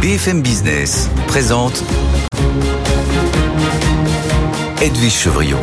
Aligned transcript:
BFM 0.00 0.42
Business 0.42 1.08
présente 1.26 1.82
Edwige 4.82 5.12
Chevriot, 5.12 5.56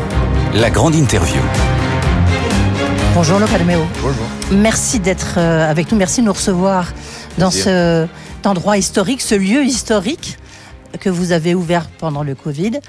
la 0.56 0.71
grande 0.71 0.96
interview. 0.96 1.40
Bonjour 3.14 3.40
Luc 3.40 3.54
Admeo. 3.54 3.82
Bonjour. 4.02 4.26
Merci 4.52 5.00
d'être 5.00 5.36
euh, 5.38 5.70
avec 5.70 5.92
nous, 5.92 5.98
merci 5.98 6.22
de 6.22 6.26
nous 6.26 6.34
recevoir 6.34 6.94
dans 7.38 7.52
Plaisir. 7.52 8.08
cet 8.36 8.48
endroit 8.48 8.78
historique, 8.78 9.22
ce 9.22 9.36
lieu 9.36 9.63
historique 9.63 10.40
que 11.00 11.10
vous 11.10 11.31
avez 11.31 11.54
ouvert 11.54 11.88
pendant 12.00 12.24
le 12.24 12.34
Covid. 12.34 12.79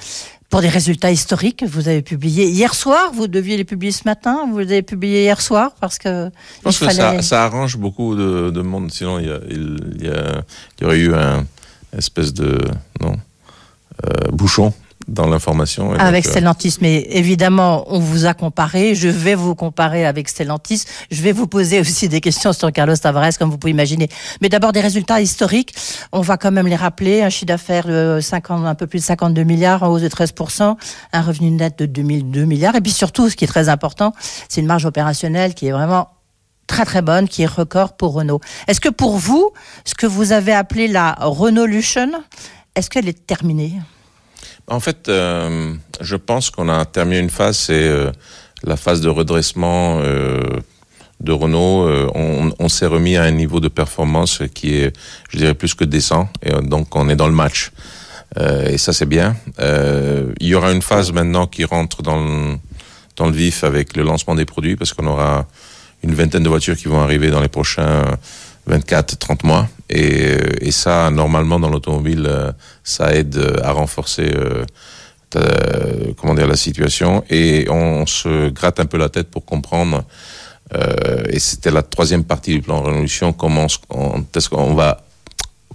Pour 0.55 0.61
des 0.61 0.69
résultats 0.69 1.11
historiques, 1.11 1.65
vous 1.67 1.89
avez 1.89 2.01
publié 2.01 2.47
hier 2.49 2.77
soir, 2.77 3.11
vous 3.13 3.27
deviez 3.27 3.57
les 3.57 3.65
publier 3.65 3.91
ce 3.91 4.03
matin, 4.05 4.47
vous 4.49 4.59
les 4.61 4.67
avez 4.71 4.83
publiés 4.83 5.23
hier 5.25 5.41
soir 5.41 5.73
parce 5.81 5.99
que 5.99 6.31
Je 6.59 6.63
pense 6.63 6.79
que 6.79 6.85
fallait- 6.85 7.17
ça, 7.17 7.23
ça 7.23 7.45
arrange 7.45 7.77
beaucoup 7.77 8.15
de, 8.15 8.51
de 8.51 8.63
monde. 8.63 8.93
Sinon, 8.93 9.19
il 9.19 9.27
y, 9.27 9.31
a- 9.33 9.41
il, 9.51 9.77
il 9.99 10.05
y 10.07 10.09
a- 10.11 10.43
il 10.79 10.83
y 10.83 10.87
aurait 10.87 10.99
eu 11.01 11.13
un 11.13 11.45
espèce 11.99 12.33
de 12.33 12.57
non, 13.01 13.17
euh, 14.07 14.31
bouchon 14.31 14.73
dans 15.09 15.27
l'information. 15.27 15.93
Avec 15.93 16.25
donc, 16.25 16.27
euh, 16.27 16.31
Stellantis, 16.31 16.77
mais 16.81 17.07
évidemment, 17.11 17.85
on 17.89 17.99
vous 17.99 18.27
a 18.27 18.35
comparé. 18.35 18.95
Je 18.95 19.09
vais 19.09 19.35
vous 19.35 19.55
comparer 19.55 20.07
avec 20.07 20.29
Stellantis. 20.29 20.85
Je 21.11 21.23
vais 21.23 21.33
vous 21.33 21.47
poser 21.47 21.81
aussi 21.81 22.09
des 22.09 22.21
questions 22.21 22.53
sur 22.53 22.73
Carlos 22.73 22.97
Tavares, 22.97 23.37
comme 23.39 23.51
vous 23.51 23.59
pouvez 23.59 23.73
imaginer. 23.73 24.09
Mais 24.41 24.49
d'abord, 24.49 24.73
des 24.73 24.81
résultats 24.81 25.21
historiques. 25.21 25.75
On 26.13 26.21
va 26.21 26.37
quand 26.37 26.53
même 26.53 26.67
les 26.67 26.77
rappeler. 26.77 27.23
Un 27.23 27.29
chiffre 27.29 27.47
d'affaires 27.47 27.87
de 27.87 28.19
50, 28.21 28.67
un 28.67 28.75
peu 28.75 28.87
plus 28.87 29.01
de 29.01 29.05
52 29.05 29.43
milliards, 29.45 29.83
en 29.83 29.89
hausse 29.89 30.03
de 30.03 30.09
13%, 30.09 30.77
un 31.13 31.23
revenu 31.23 31.51
net 31.51 31.79
de 31.79 31.87
2002 31.87 32.45
milliards. 32.45 32.75
Et 32.75 32.81
puis 32.81 32.93
surtout, 32.93 33.29
ce 33.29 33.37
qui 33.37 33.45
est 33.45 33.49
très 33.49 33.69
important, 33.69 34.13
c'est 34.49 34.61
une 34.61 34.67
marge 34.67 34.87
opérationnelle 34.87 35.55
qui 35.55 35.67
est 35.67 35.73
vraiment 35.73 36.09
très 36.67 36.85
très 36.85 37.03
bonne, 37.03 37.29
qui 37.29 37.43
est 37.43 37.47
record 37.47 37.97
pour 37.97 38.15
Renault. 38.15 38.41
Est-ce 38.69 38.81
que 38.81 38.89
pour 38.89 39.19
vous, 39.19 39.53
ce 39.85 39.95
que 39.95 40.07
vous 40.07 40.33
avez 40.33 40.53
appelé 40.53 40.89
la 40.89 41.15
Renaulution, 41.21 42.11
est-ce 42.75 42.89
qu'elle 42.91 43.09
est 43.09 43.27
terminée? 43.27 43.75
En 44.67 44.81
fait, 44.81 45.09
euh, 45.09 45.75
je 46.01 46.17
pense 46.17 46.51
qu'on 46.51 46.69
a 46.69 46.85
terminé 46.87 47.19
une 47.19 47.31
phase, 47.31 47.57
c'est 47.57 47.87
euh, 47.87 48.11
la 48.63 48.77
phase 48.77 49.03
de 49.03 49.11
redressement 49.11 50.01
euh, 50.03 50.43
de 51.21 51.33
Renault. 51.33 51.87
On 52.59 52.69
s'est 52.69 52.87
remis 52.87 53.17
à 53.17 53.25
un 53.25 53.31
niveau 53.31 53.61
de 53.61 53.69
performance 53.69 54.43
qui 54.55 54.77
est, 54.77 54.97
je 55.29 55.39
dirais, 55.39 55.55
plus 55.55 55.75
que 55.75 55.85
décent. 55.85 56.29
Et 56.43 56.51
donc, 56.51 56.97
on 56.97 57.09
est 57.09 57.17
dans 57.17 57.29
le 57.29 57.35
match. 57.35 57.73
Et 58.37 58.79
ça, 58.79 58.93
c'est 58.93 59.07
bien. 59.07 59.37
Il 59.59 60.47
y 60.47 60.55
aura 60.55 60.73
une 60.73 60.83
phase 60.83 61.13
maintenant 61.13 61.47
qui 61.47 61.65
rentre 61.65 62.03
dans 62.03 62.23
le, 62.23 62.57
dans 63.17 63.27
le 63.27 63.33
vif 63.33 63.65
avec 63.65 63.97
le 63.97 64.03
lancement 64.03 64.35
des 64.35 64.45
produits, 64.45 64.77
parce 64.77 64.93
qu'on 64.93 65.07
aura 65.07 65.47
une 66.03 66.15
vingtaine 66.15 66.43
de 66.43 66.49
voitures 66.49 66.77
qui 66.77 66.89
vont 66.89 67.01
arriver 67.01 67.31
dans 67.31 67.41
les 67.41 67.49
prochains 67.49 68.05
24-30 68.69 69.47
mois. 69.47 69.69
Et, 69.91 70.27
euh, 70.27 70.53
et 70.61 70.71
ça, 70.71 71.11
normalement, 71.11 71.61
dans 71.61 71.69
l'automobile, 71.69 72.27
euh, 72.27 72.53
ça 72.83 73.15
aide 73.15 73.37
euh, 73.37 73.57
à 73.63 73.73
renforcer 73.73 74.33
comment 76.17 76.35
dire, 76.35 76.47
la 76.47 76.57
situation. 76.57 77.25
Et 77.29 77.67
on 77.69 78.07
se 78.07 78.51
gratte 78.51 78.79
un 78.79 78.87
peu 78.87 78.99
la 78.99 79.09
tête 79.09 79.29
pour 79.29 79.45
comprendre. 79.45 80.05
et 81.29 81.41
c'était 81.41 81.73
la 81.73 81.83
troisième 81.83 82.23
partie 82.25 82.53
du 82.53 82.63
plan 82.63 82.81
révolution. 82.83 83.33
Comment 83.33 83.67
est-ce 83.67 84.49
qu'on 84.49 84.75
va 84.75 85.05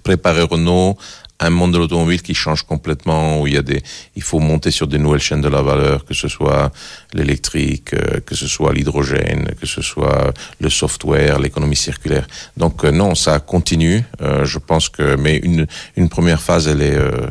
préparer 0.02 0.42
Renault 0.42 0.96
un 1.40 1.50
monde 1.50 1.72
de 1.72 1.78
l'automobile 1.78 2.22
qui 2.22 2.34
change 2.34 2.62
complètement, 2.62 3.40
où 3.40 3.46
il 3.46 3.54
y 3.54 3.56
a 3.56 3.62
des, 3.62 3.82
il 4.14 4.22
faut 4.22 4.38
monter 4.38 4.70
sur 4.70 4.86
des 4.86 4.98
nouvelles 4.98 5.20
chaînes 5.20 5.40
de 5.40 5.48
la 5.48 5.62
valeur, 5.62 6.04
que 6.04 6.14
ce 6.14 6.28
soit 6.28 6.70
l'électrique, 7.12 7.94
euh, 7.94 8.20
que 8.24 8.34
ce 8.34 8.46
soit 8.46 8.72
l'hydrogène, 8.72 9.54
que 9.60 9.66
ce 9.66 9.82
soit 9.82 10.32
le 10.60 10.70
software, 10.70 11.38
l'économie 11.38 11.76
circulaire. 11.76 12.26
Donc 12.56 12.84
euh, 12.84 12.90
non, 12.90 13.14
ça 13.14 13.40
continue. 13.40 14.04
Euh, 14.20 14.44
je 14.44 14.58
pense 14.58 14.88
que, 14.88 15.16
mais 15.16 15.38
une, 15.38 15.66
une 15.96 16.08
première 16.08 16.42
phase, 16.42 16.68
elle 16.68 16.82
est 16.82 16.94
euh, 16.94 17.26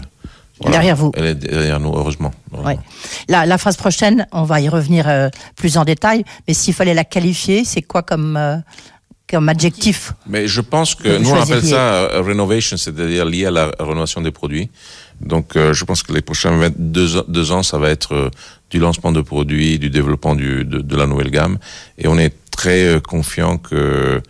Derrière 0.66 0.98
vous. 0.98 1.12
Elle 1.16 1.26
est 1.26 1.36
derrière 1.36 1.80
nous, 1.80 1.94
heureusement. 1.96 2.34
Ouais. 2.52 2.78
La, 3.30 3.46
la 3.46 3.58
phrase 3.58 3.78
prochaine, 3.78 4.28
on 4.34 4.44
va 4.44 4.60
y 4.60 4.68
revenir 4.68 5.08
euh, 5.08 5.30
plus 5.56 5.78
en 5.78 5.86
détail, 5.86 6.26
mais 6.48 6.54
s'il 6.54 6.74
fallait 6.74 6.94
la 6.94 7.06
qualifier, 7.06 7.64
c'est 7.64 7.82
quoi 7.82 8.04
comme, 8.04 8.36
euh, 8.36 8.58
comme 9.30 9.48
adjectif 9.48 10.14
Mais 10.28 10.48
je 10.48 10.62
pense 10.62 10.96
que 10.96 11.18
nous 11.18 11.30
on 11.30 11.42
appelle 11.42 11.64
ça 11.64 11.78
euh, 11.78 12.22
renovation, 12.22 12.78
c'est-à-dire 12.78 13.26
lié 13.26 13.46
à 13.46 13.52
la 13.52 13.72
rénovation 13.80 14.22
des 14.22 14.32
produits. 14.32 14.70
Donc 15.22 15.56
euh, 15.56 15.74
je 15.74 15.86
pense 15.86 16.04
que 16.04 16.14
les 16.14 16.22
prochains 16.22 16.58
22 16.58 17.18
ans, 17.18 17.24
deux 17.28 17.52
ans, 17.52 17.64
ça 17.64 17.78
va 17.78 17.90
être 17.90 18.14
euh, 18.14 18.30
du 18.70 18.80
lancement 18.80 19.12
de 19.12 19.22
produits, 19.22 19.80
du 19.80 19.90
développement 19.90 20.36
du, 20.36 20.64
de, 20.64 20.80
de 20.80 20.96
la 20.96 21.08
nouvelle 21.08 21.32
gamme. 21.32 21.58
Et 21.98 22.08
on 22.08 22.18
est 22.18 22.34
très 22.52 22.86
euh, 22.86 23.00
confiant 23.00 23.58
que 23.58 24.22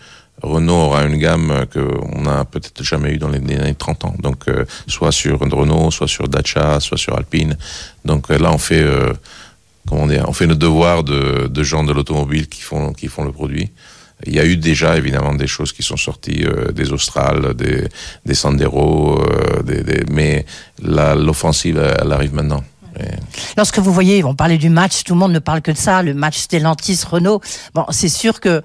Renault 0.41 0.73
aura 0.73 1.03
une 1.03 1.17
gamme 1.17 1.65
qu'on 1.73 2.21
n'a 2.21 2.45
peut-être 2.45 2.81
jamais 2.83 3.11
eu 3.11 3.17
dans 3.17 3.27
les, 3.27 3.39
années 3.39 3.75
30 3.75 4.05
ans. 4.05 4.15
Donc 4.19 4.45
soit 4.87 5.11
sur 5.11 5.37
Renault, 5.37 5.91
soit 5.91 6.07
sur 6.07 6.29
Dacia, 6.29 6.79
soit 6.79 6.97
sur 6.97 7.17
Alpine. 7.17 7.57
Donc 8.05 8.29
là 8.29 8.49
on 8.53 8.57
fait... 8.57 8.85
comment 9.85 10.07
dire, 10.07 10.23
on 10.29 10.31
fait 10.31 10.47
notre 10.47 10.61
devoir 10.61 11.03
de, 11.03 11.47
de 11.47 11.63
gens 11.63 11.83
de 11.83 11.91
l'automobile 11.91 12.47
qui 12.47 12.61
font, 12.61 12.93
qui 12.93 13.07
font 13.07 13.25
le 13.25 13.33
produit. 13.33 13.69
Il 14.25 14.33
y 14.35 14.39
a 14.39 14.45
eu 14.45 14.57
déjà 14.57 14.97
évidemment 14.97 15.33
des 15.33 15.47
choses 15.47 15.71
qui 15.71 15.81
sont 15.83 15.95
sorties, 15.97 16.43
euh, 16.43 16.71
des 16.71 16.91
Austral, 16.91 17.53
des, 17.53 17.87
des 18.25 18.33
Sandero, 18.33 19.21
euh, 19.21 19.63
des, 19.63 19.83
des- 19.83 20.03
mais 20.11 20.45
l'offensive, 20.81 21.77
elle, 21.77 21.97
elle 22.01 22.11
arrive 22.11 22.33
maintenant. 22.33 22.63
Lorsque 23.55 23.79
vous 23.79 23.93
voyez, 23.93 24.25
on 24.25 24.35
parlait 24.35 24.57
du 24.57 24.69
match, 24.69 25.03
tout 25.05 25.13
le 25.13 25.19
monde 25.19 25.31
ne 25.31 25.39
parle 25.39 25.61
que 25.61 25.71
de 25.71 25.77
ça, 25.77 26.03
le 26.03 26.13
match 26.13 26.37
Stellantis-Renault. 26.37 27.39
Bon, 27.73 27.85
c'est 27.91 28.09
sûr 28.09 28.41
que 28.41 28.61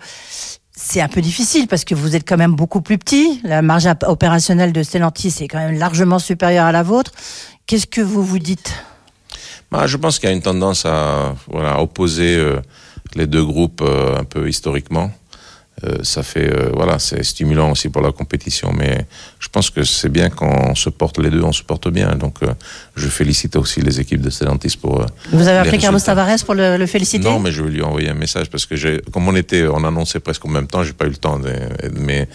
c'est 0.74 1.00
un 1.00 1.06
peu 1.08 1.20
difficile 1.20 1.68
parce 1.68 1.84
que 1.84 1.94
vous 1.94 2.16
êtes 2.16 2.26
quand 2.28 2.36
même 2.36 2.56
beaucoup 2.56 2.80
plus 2.80 2.98
petit. 2.98 3.40
La 3.44 3.62
marge 3.62 3.86
op- 3.86 4.02
opérationnelle 4.08 4.72
de 4.72 4.82
Stellantis 4.82 5.36
est 5.40 5.46
quand 5.46 5.58
même 5.58 5.78
largement 5.78 6.18
supérieure 6.18 6.64
à 6.66 6.72
la 6.72 6.82
vôtre. 6.82 7.12
Qu'est-ce 7.66 7.86
que 7.86 8.00
vous 8.00 8.24
vous 8.24 8.40
dites? 8.40 8.72
Bah, 9.70 9.86
je 9.86 9.96
pense 9.96 10.18
qu'il 10.18 10.28
y 10.28 10.32
a 10.32 10.34
une 10.34 10.42
tendance 10.42 10.84
à 10.84 11.34
voilà, 11.46 11.80
opposer 11.80 12.34
euh, 12.36 12.60
les 13.14 13.28
deux 13.28 13.44
groupes 13.44 13.82
euh, 13.82 14.18
un 14.18 14.24
peu 14.24 14.48
historiquement. 14.48 15.12
Euh, 15.84 15.98
ça 16.02 16.22
fait 16.22 16.50
euh, 16.50 16.70
voilà, 16.72 16.98
c'est 16.98 17.22
stimulant 17.22 17.70
aussi 17.70 17.88
pour 17.88 18.00
la 18.00 18.12
compétition, 18.12 18.72
mais 18.72 19.06
je 19.38 19.48
pense 19.48 19.70
que 19.70 19.84
c'est 19.84 20.08
bien 20.08 20.30
quand 20.30 20.70
on 20.70 20.74
se 20.74 20.88
porte 20.88 21.18
les 21.18 21.30
deux, 21.30 21.42
on 21.42 21.52
se 21.52 21.62
porte 21.62 21.88
bien. 21.88 22.14
Donc, 22.14 22.42
euh, 22.42 22.54
je 22.96 23.08
félicite 23.08 23.56
aussi 23.56 23.80
les 23.82 24.00
équipes 24.00 24.20
de 24.20 24.30
Stellantis 24.30 24.76
pour. 24.80 25.04
Vous 25.32 25.48
avez 25.48 25.58
appelé 25.58 25.78
Carlos. 25.78 26.00
Tavares 26.00 26.44
pour 26.44 26.54
le, 26.54 26.76
le 26.76 26.86
féliciter? 26.86 27.24
Non, 27.24 27.38
mais 27.38 27.52
je 27.52 27.62
vais 27.62 27.70
lui 27.70 27.82
envoyer 27.82 28.08
un 28.08 28.14
message 28.14 28.48
parce 28.50 28.66
que 28.66 28.74
comme 29.10 29.28
on 29.28 29.36
était, 29.36 29.66
on 29.66 29.84
annonçait 29.84 30.20
presque 30.20 30.44
en 30.46 30.50
même 30.50 30.66
temps, 30.66 30.84
j'ai 30.84 30.92
pas 30.92 31.06
eu 31.06 31.10
le 31.10 31.16
temps. 31.16 31.38
De, 31.38 31.52
mais, 31.92 32.28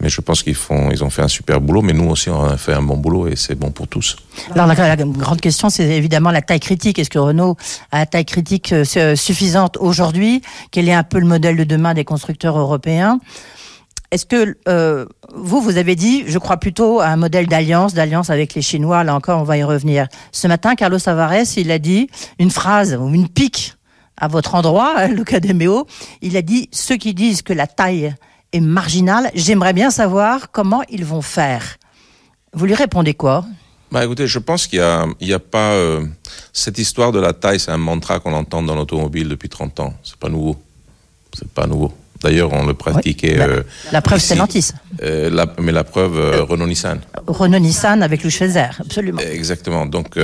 mais 0.00 0.08
je 0.08 0.20
pense 0.20 0.42
qu'ils 0.42 0.54
font, 0.54 0.90
ils 0.90 1.04
ont 1.04 1.10
fait 1.10 1.22
un 1.22 1.28
super 1.28 1.60
boulot. 1.60 1.82
Mais 1.82 1.92
nous 1.92 2.08
aussi, 2.08 2.30
on 2.30 2.44
a 2.44 2.56
fait 2.56 2.72
un 2.72 2.82
bon 2.82 2.96
boulot 2.96 3.28
et 3.28 3.36
c'est 3.36 3.54
bon 3.54 3.70
pour 3.70 3.88
tous. 3.88 4.16
Alors 4.54 4.66
la, 4.66 4.96
grande 4.96 5.40
question, 5.40 5.70
c'est 5.70 5.84
évidemment 5.84 6.30
la 6.30 6.42
taille 6.42 6.60
critique. 6.60 6.98
Est-ce 6.98 7.10
que 7.10 7.18
Renault 7.18 7.56
a 7.92 7.98
la 7.98 8.06
taille 8.06 8.24
critique 8.24 8.72
euh, 8.72 8.84
su- 8.84 9.16
suffisante 9.16 9.76
aujourd'hui? 9.78 10.42
Quel 10.70 10.88
est 10.88 10.94
un 10.94 11.02
peu 11.02 11.18
le 11.18 11.26
modèle 11.26 11.56
de 11.56 11.64
demain 11.64 11.94
des 11.94 12.04
constructeurs 12.04 12.58
européens? 12.58 13.20
Est-ce 14.10 14.26
que 14.26 14.56
euh, 14.66 15.06
vous, 15.34 15.60
vous 15.60 15.76
avez 15.76 15.94
dit, 15.94 16.24
je 16.26 16.38
crois 16.38 16.56
plutôt 16.56 17.00
à 17.00 17.06
un 17.06 17.16
modèle 17.16 17.46
d'alliance, 17.46 17.94
d'alliance 17.94 18.28
avec 18.30 18.54
les 18.54 18.62
Chinois. 18.62 19.04
Là 19.04 19.14
encore, 19.14 19.40
on 19.40 19.44
va 19.44 19.56
y 19.56 19.62
revenir. 19.62 20.08
Ce 20.32 20.48
matin, 20.48 20.74
Carlos 20.74 20.98
Tavares, 20.98 21.56
il 21.56 21.70
a 21.70 21.78
dit 21.78 22.10
une 22.40 22.50
phrase 22.50 22.98
ou 23.00 23.08
une 23.14 23.28
pique 23.28 23.74
à 24.16 24.26
votre 24.26 24.54
endroit, 24.56 24.94
hein, 24.96 25.08
Luca 25.14 25.38
De 25.38 25.52
Meo. 25.52 25.86
Il 26.22 26.36
a 26.36 26.42
dit 26.42 26.68
ceux 26.72 26.96
qui 26.96 27.14
disent 27.14 27.42
que 27.42 27.52
la 27.52 27.68
taille 27.68 28.14
est 28.52 28.60
marginale, 28.60 29.30
j'aimerais 29.34 29.72
bien 29.72 29.90
savoir 29.90 30.50
comment 30.50 30.82
ils 30.88 31.04
vont 31.04 31.22
faire. 31.22 31.62
Vous 32.52 32.66
lui 32.66 32.74
répondez 32.74 33.14
quoi 33.14 33.44
Bah 33.92 34.04
écoutez, 34.04 34.26
je 34.26 34.38
pense 34.38 34.66
qu'il 34.66 34.78
y 34.80 34.82
a, 34.82 35.02
a 35.02 35.38
pas 35.38 35.72
euh, 35.72 36.04
cette 36.52 36.78
histoire 36.78 37.12
de 37.12 37.20
la 37.20 37.32
taille, 37.32 37.60
c'est 37.60 37.70
un 37.70 37.76
mantra 37.78 38.18
qu'on 38.20 38.32
entend 38.32 38.62
dans 38.62 38.74
l'automobile 38.74 39.28
depuis 39.28 39.48
30 39.48 39.80
ans. 39.80 39.94
C'est 40.02 40.16
pas 40.16 40.28
nouveau. 40.28 40.56
C'est 41.36 41.48
pas 41.48 41.66
nouveau. 41.66 41.92
D'ailleurs, 42.22 42.52
on 42.52 42.66
le 42.66 42.74
pratiquait. 42.74 43.36
la- 43.36 43.46
euh, 43.46 43.62
La 43.92 44.02
preuve, 44.02 44.18
ici. 44.18 44.26
Stellantis. 44.26 44.72
Euh, 45.02 45.30
la- 45.30 45.46
mais 45.58 45.72
la 45.72 45.84
preuve, 45.84 46.18
euh, 46.18 46.42
Renault-Nissan. 46.42 47.00
Renault-Nissan 47.26 48.02
avec 48.02 48.28
Chézer, 48.28 48.76
absolument. 48.78 49.20
Exactement. 49.20 49.86
Donc, 49.86 50.18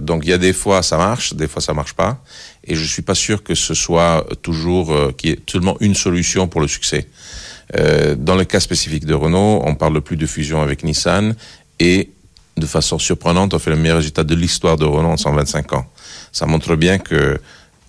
donc 0.00 0.22
il 0.24 0.30
y 0.30 0.32
a 0.32 0.38
des 0.38 0.52
fois 0.54 0.82
ça 0.82 0.96
marche, 0.96 1.34
des 1.34 1.46
fois 1.46 1.62
ça 1.62 1.72
marche 1.74 1.92
pas, 1.92 2.18
et 2.64 2.74
je 2.74 2.84
suis 2.84 3.02
pas 3.02 3.14
sûr 3.14 3.44
que 3.44 3.54
ce 3.54 3.74
soit 3.74 4.26
toujours 4.42 4.92
qu'il 5.16 5.30
y 5.30 5.32
ait 5.34 5.40
seulement 5.48 5.76
une 5.80 5.94
solution 5.94 6.48
pour 6.48 6.60
le 6.60 6.66
succès. 6.68 7.06
Euh, 7.74 8.14
dans 8.16 8.36
le 8.36 8.44
cas 8.44 8.60
spécifique 8.60 9.06
de 9.06 9.14
Renault, 9.14 9.62
on 9.64 9.74
parle 9.74 10.00
plus 10.00 10.16
de 10.16 10.26
fusion 10.26 10.62
avec 10.62 10.84
Nissan 10.84 11.34
et 11.80 12.10
de 12.56 12.66
façon 12.66 12.98
surprenante, 12.98 13.54
on 13.54 13.58
fait 13.58 13.70
le 13.70 13.76
meilleur 13.76 13.98
résultat 13.98 14.24
de 14.24 14.34
l'histoire 14.34 14.76
de 14.76 14.84
Renault 14.84 15.10
en 15.10 15.16
125 15.16 15.72
ans. 15.74 15.86
Ça 16.32 16.46
montre 16.46 16.76
bien 16.76 16.98
que 16.98 17.38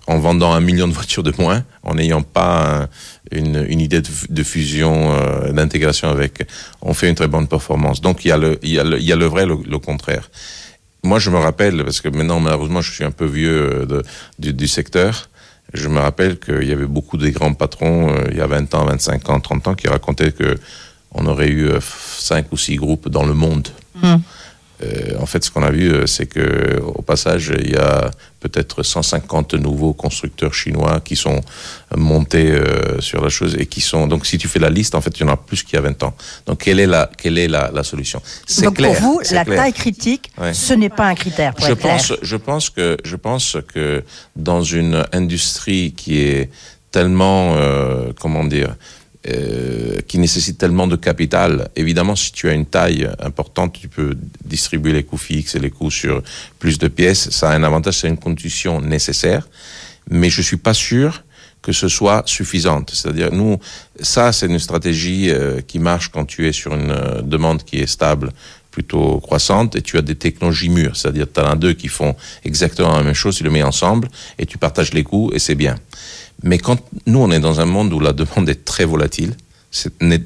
en 0.08 0.18
vendant 0.18 0.52
un 0.54 0.60
million 0.60 0.88
de 0.88 0.94
voitures 0.94 1.22
de 1.22 1.34
moins, 1.38 1.64
en 1.82 1.94
n'ayant 1.94 2.22
pas 2.22 2.82
un- 2.82 2.88
une, 3.30 3.80
idée 3.80 4.00
de, 4.00 4.42
fusion, 4.42 5.12
euh, 5.12 5.52
d'intégration 5.52 6.08
avec, 6.08 6.48
on 6.80 6.94
fait 6.94 7.10
une 7.10 7.14
très 7.14 7.28
bonne 7.28 7.46
performance. 7.46 8.00
Donc 8.00 8.24
il 8.24 8.28
y 8.28 8.32
a 8.32 8.38
le, 8.38 9.26
vrai, 9.26 9.44
le, 9.44 9.78
contraire. 9.78 10.30
Moi, 11.04 11.18
je 11.18 11.28
me 11.28 11.36
rappelle, 11.36 11.84
parce 11.84 12.00
que 12.00 12.08
maintenant, 12.08 12.40
malheureusement, 12.40 12.80
je 12.80 12.90
suis 12.90 13.04
un 13.04 13.10
peu 13.10 13.26
vieux 13.26 13.86
euh, 13.90 14.02
du 14.38 14.66
secteur, 14.66 15.28
je 15.74 15.88
me 15.88 16.00
rappelle 16.00 16.38
qu'il 16.38 16.64
y 16.64 16.72
avait 16.72 16.86
beaucoup 16.86 17.16
de 17.16 17.28
grands 17.28 17.54
patrons, 17.54 18.10
euh, 18.10 18.28
il 18.30 18.36
y 18.36 18.40
a 18.40 18.46
20 18.46 18.74
ans, 18.74 18.86
25 18.86 19.28
ans, 19.30 19.40
30 19.40 19.68
ans, 19.68 19.74
qui 19.74 19.88
racontaient 19.88 20.32
que 20.32 20.56
on 21.12 21.26
aurait 21.26 21.48
eu 21.48 21.68
euh, 21.68 21.80
cinq 21.80 22.52
ou 22.52 22.56
six 22.56 22.76
groupes 22.76 23.08
dans 23.08 23.24
le 23.24 23.34
monde. 23.34 23.68
Hmm. 24.02 24.16
Euh, 24.82 25.18
en 25.20 25.26
fait, 25.26 25.42
ce 25.44 25.50
qu'on 25.50 25.62
a 25.64 25.70
vu, 25.72 25.90
euh, 25.92 26.06
c'est 26.06 26.26
que 26.26 26.80
au 26.80 27.02
passage, 27.02 27.52
il 27.58 27.72
y 27.72 27.76
a 27.76 28.10
peut-être 28.40 28.84
150 28.84 29.54
nouveaux 29.54 29.92
constructeurs 29.92 30.54
chinois 30.54 31.00
qui 31.00 31.16
sont 31.16 31.40
montés 31.96 32.50
euh, 32.52 33.00
sur 33.00 33.20
la 33.22 33.28
chose 33.28 33.56
et 33.58 33.66
qui 33.66 33.80
sont. 33.80 34.06
Donc, 34.06 34.24
si 34.26 34.38
tu 34.38 34.46
fais 34.46 34.60
la 34.60 34.70
liste, 34.70 34.94
en 34.94 35.00
fait, 35.00 35.18
il 35.18 35.22
y 35.22 35.28
en 35.28 35.32
a 35.32 35.36
plus 35.36 35.64
qu'il 35.64 35.74
y 35.74 35.78
a 35.78 35.80
20 35.80 36.02
ans. 36.04 36.14
Donc, 36.46 36.60
quelle 36.62 36.78
est 36.78 36.86
la, 36.86 37.10
quelle 37.18 37.38
est 37.38 37.48
la, 37.48 37.70
la 37.74 37.82
solution? 37.82 38.22
C'est 38.46 38.62
Donc 38.66 38.76
clair. 38.76 38.92
pour 38.98 39.00
vous, 39.14 39.20
la 39.32 39.44
clair. 39.44 39.56
taille 39.62 39.72
critique, 39.72 40.30
Ouais. 40.38 40.54
ce 40.54 40.74
n'est 40.74 40.90
pas 40.90 41.06
un 41.06 41.14
critère. 41.16 41.54
Pour 41.54 41.66
Je 41.66 41.72
être 41.72 41.80
clair. 41.80 41.96
pense, 41.96 42.12
je 42.22 42.36
pense 42.36 42.70
que, 42.70 42.96
je 43.04 43.16
pense 43.16 43.56
que 43.74 44.04
dans 44.36 44.62
une 44.62 45.04
industrie 45.12 45.92
qui 45.96 46.20
est 46.20 46.50
tellement, 46.92 47.54
euh, 47.56 48.12
comment 48.20 48.44
dire, 48.44 48.76
euh, 49.28 50.00
qui 50.06 50.18
nécessite 50.18 50.58
tellement 50.58 50.86
de 50.86 50.96
capital, 50.96 51.68
évidemment, 51.76 52.16
si 52.16 52.32
tu 52.32 52.48
as 52.48 52.52
une 52.52 52.66
taille 52.66 53.08
importante, 53.20 53.78
tu 53.78 53.88
peux 53.88 54.16
distribuer 54.44 54.92
les 54.92 55.04
coûts 55.04 55.18
fixes 55.18 55.54
et 55.54 55.58
les 55.58 55.70
coûts 55.70 55.90
sur 55.90 56.22
plus 56.58 56.78
de 56.78 56.88
pièces. 56.88 57.30
Ça 57.30 57.50
a 57.50 57.54
un 57.54 57.62
avantage, 57.62 57.98
c'est 57.98 58.08
une 58.08 58.18
condition 58.18 58.80
nécessaire, 58.80 59.48
mais 60.10 60.30
je 60.30 60.40
suis 60.40 60.56
pas 60.56 60.74
sûr 60.74 61.24
que 61.62 61.72
ce 61.72 61.88
soit 61.88 62.22
suffisante. 62.26 62.90
C'est-à-dire, 62.94 63.32
nous, 63.32 63.58
ça, 64.00 64.32
c'est 64.32 64.46
une 64.46 64.58
stratégie 64.58 65.30
euh, 65.30 65.60
qui 65.60 65.78
marche 65.78 66.08
quand 66.08 66.24
tu 66.24 66.46
es 66.46 66.52
sur 66.52 66.74
une 66.74 66.90
euh, 66.90 67.20
demande 67.22 67.62
qui 67.64 67.76
est 67.76 67.86
stable, 67.86 68.32
plutôt 68.70 69.18
croissante, 69.20 69.74
et 69.76 69.82
tu 69.82 69.98
as 69.98 70.02
des 70.02 70.14
technologies 70.14 70.68
mûres. 70.68 70.96
C'est-à-dire, 70.96 71.26
tu 71.32 71.40
as 71.40 71.48
un 71.48 71.56
deux 71.56 71.72
qui 71.72 71.88
font 71.88 72.14
exactement 72.44 72.96
la 72.96 73.02
même 73.02 73.14
chose, 73.14 73.36
tu 73.36 73.44
le 73.44 73.50
mets 73.50 73.62
ensemble, 73.62 74.08
et 74.38 74.46
tu 74.46 74.56
partages 74.56 74.94
les 74.94 75.02
coûts, 75.02 75.30
et 75.34 75.38
c'est 75.38 75.56
bien. 75.56 75.76
Mais 76.42 76.58
quand 76.58 76.78
nous, 77.06 77.18
on 77.18 77.30
est 77.30 77.40
dans 77.40 77.60
un 77.60 77.64
monde 77.64 77.92
où 77.92 78.00
la 78.00 78.12
demande 78.12 78.48
est 78.48 78.64
très 78.64 78.84
volatile, 78.84 79.34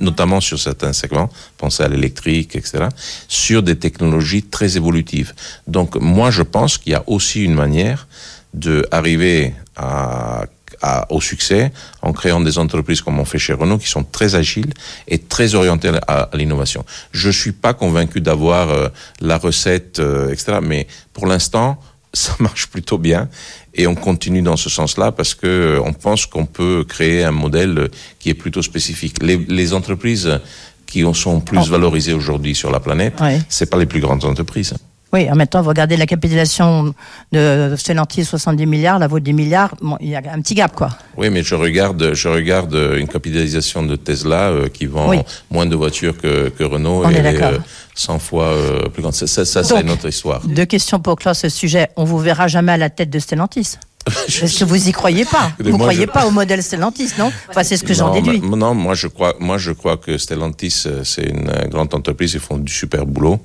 notamment 0.00 0.40
sur 0.40 0.58
certains 0.58 0.92
segments, 0.92 1.28
pensez 1.58 1.82
à 1.82 1.88
l'électrique, 1.88 2.54
etc., 2.54 2.84
sur 3.28 3.62
des 3.62 3.76
technologies 3.76 4.42
très 4.44 4.76
évolutives. 4.76 5.32
Donc, 5.66 5.96
moi, 5.96 6.30
je 6.30 6.42
pense 6.42 6.78
qu'il 6.78 6.92
y 6.92 6.94
a 6.94 7.02
aussi 7.08 7.42
une 7.44 7.54
manière 7.54 8.06
de 8.54 8.86
arriver 8.90 9.54
à, 9.74 10.44
à- 10.82 11.06
au 11.12 11.20
succès 11.20 11.72
en 12.02 12.12
créant 12.12 12.40
des 12.40 12.58
entreprises 12.58 13.00
comme 13.00 13.18
on 13.18 13.24
fait 13.24 13.38
chez 13.38 13.52
Renault 13.54 13.78
qui 13.78 13.88
sont 13.88 14.04
très 14.04 14.34
agiles 14.34 14.72
et 15.08 15.18
très 15.18 15.54
orientées 15.54 15.90
à, 16.06 16.28
à 16.32 16.36
l'innovation. 16.36 16.84
Je 17.12 17.30
suis 17.30 17.52
pas 17.52 17.72
convaincu 17.74 18.20
d'avoir 18.20 18.68
euh, 18.70 18.88
la 19.20 19.38
recette, 19.38 19.98
euh, 19.98 20.30
etc. 20.30 20.58
Mais 20.62 20.86
pour 21.14 21.26
l'instant, 21.26 21.80
ça 22.12 22.34
marche 22.40 22.66
plutôt 22.68 22.98
bien 22.98 23.28
et 23.74 23.86
on 23.86 23.94
continue 23.94 24.42
dans 24.42 24.56
ce 24.56 24.68
sens-là 24.70 25.12
parce 25.12 25.34
que 25.34 25.46
euh, 25.46 25.80
on 25.84 25.92
pense 25.92 26.26
qu'on 26.26 26.46
peut 26.46 26.84
créer 26.86 27.24
un 27.24 27.30
modèle 27.32 27.78
euh, 27.78 27.88
qui 28.18 28.28
est 28.30 28.34
plutôt 28.34 28.62
spécifique. 28.62 29.22
Les, 29.22 29.36
les 29.36 29.72
entreprises 29.74 30.40
qui 30.86 31.04
en 31.04 31.14
sont 31.14 31.40
plus 31.40 31.68
valorisées 31.70 32.12
aujourd'hui 32.12 32.54
sur 32.54 32.70
la 32.70 32.80
planète, 32.80 33.18
Ouais. 33.20 33.40
c'est 33.48 33.70
pas 33.70 33.78
les 33.78 33.86
plus 33.86 34.00
grandes 34.00 34.24
entreprises. 34.24 34.74
Oui, 35.12 35.30
en 35.30 35.34
même 35.34 35.46
temps, 35.46 35.60
vous 35.60 35.68
regardez 35.68 35.96
la 35.98 36.06
capitalisation 36.06 36.94
de 37.32 37.74
Stellantis, 37.76 38.24
70 38.24 38.64
milliards, 38.66 38.98
la 38.98 39.08
vôtre 39.08 39.24
10 39.24 39.32
milliards, 39.34 39.74
bon, 39.82 39.98
il 40.00 40.08
y 40.08 40.16
a 40.16 40.22
un 40.32 40.40
petit 40.40 40.54
gap, 40.54 40.74
quoi. 40.74 40.88
Oui, 41.18 41.28
mais 41.28 41.42
je 41.42 41.54
regarde, 41.54 42.14
je 42.14 42.28
regarde 42.28 42.74
une 42.96 43.08
capitalisation 43.08 43.82
de 43.82 43.96
Tesla 43.96 44.48
euh, 44.50 44.68
qui 44.68 44.86
vend 44.86 45.10
Oui. 45.10 45.18
moins 45.50 45.66
de 45.66 45.76
voitures 45.76 46.16
que, 46.16 46.48
que 46.48 46.64
Renault 46.64 47.02
On 47.04 47.10
et 47.10 47.14
est 47.14 47.18
elle 47.18 47.34
d'accord. 47.34 47.52
euh, 47.52 47.58
100 47.94 48.18
fois 48.20 48.44
euh, 48.46 48.88
plus 48.88 49.02
grande. 49.02 49.12
Ça, 49.12 49.26
ça, 49.44 49.62
c'est 49.62 49.82
notre 49.82 50.08
histoire. 50.08 50.40
Deux 50.46 50.64
questions 50.64 50.98
pour 50.98 51.16
clore 51.16 51.36
ce 51.36 51.50
sujet. 51.50 51.88
On 51.96 52.04
vous 52.04 52.18
verra 52.18 52.48
jamais 52.48 52.72
à 52.72 52.78
la 52.78 52.88
tête 52.88 53.10
de 53.10 53.18
Stellantis. 53.18 53.76
Que 54.06 54.64
vous 54.64 54.88
y 54.88 54.92
croyez 54.92 55.24
pas 55.24 55.52
Vous 55.60 55.70
moi, 55.70 55.78
croyez 55.86 56.02
je- 56.06 56.10
pas 56.10 56.26
au 56.26 56.30
modèle 56.30 56.62
Stellantis, 56.62 57.10
non 57.18 57.30
Enfin, 57.48 57.62
c'est 57.62 57.76
ce 57.76 57.84
que 57.84 57.94
j'en 57.94 58.12
déduis. 58.12 58.40
non, 58.40 58.74
moi 58.74 58.94
je 58.94 59.06
crois, 59.06 59.34
moi 59.38 59.58
je 59.58 59.72
crois 59.72 59.96
que 59.96 60.18
Stellantis 60.18 60.84
euh, 60.86 61.02
c'est 61.04 61.22
une 61.24 61.50
grande 61.68 61.94
entreprise, 61.94 62.34
ils 62.34 62.40
font 62.40 62.58
du 62.58 62.72
super 62.72 63.06
boulot. 63.06 63.40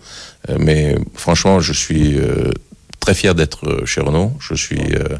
Euh, 0.50 0.58
mais 0.60 0.98
franchement, 1.16 1.60
je 1.60 1.74
suis 1.74 2.18
euh, 2.18 2.52
très 3.00 3.14
fier 3.14 3.36
d'être 3.36 3.84
chez 3.86 4.02
Renault. 4.02 4.34
Je 4.40 4.56
suis 4.56 4.82
euh, 4.96 5.18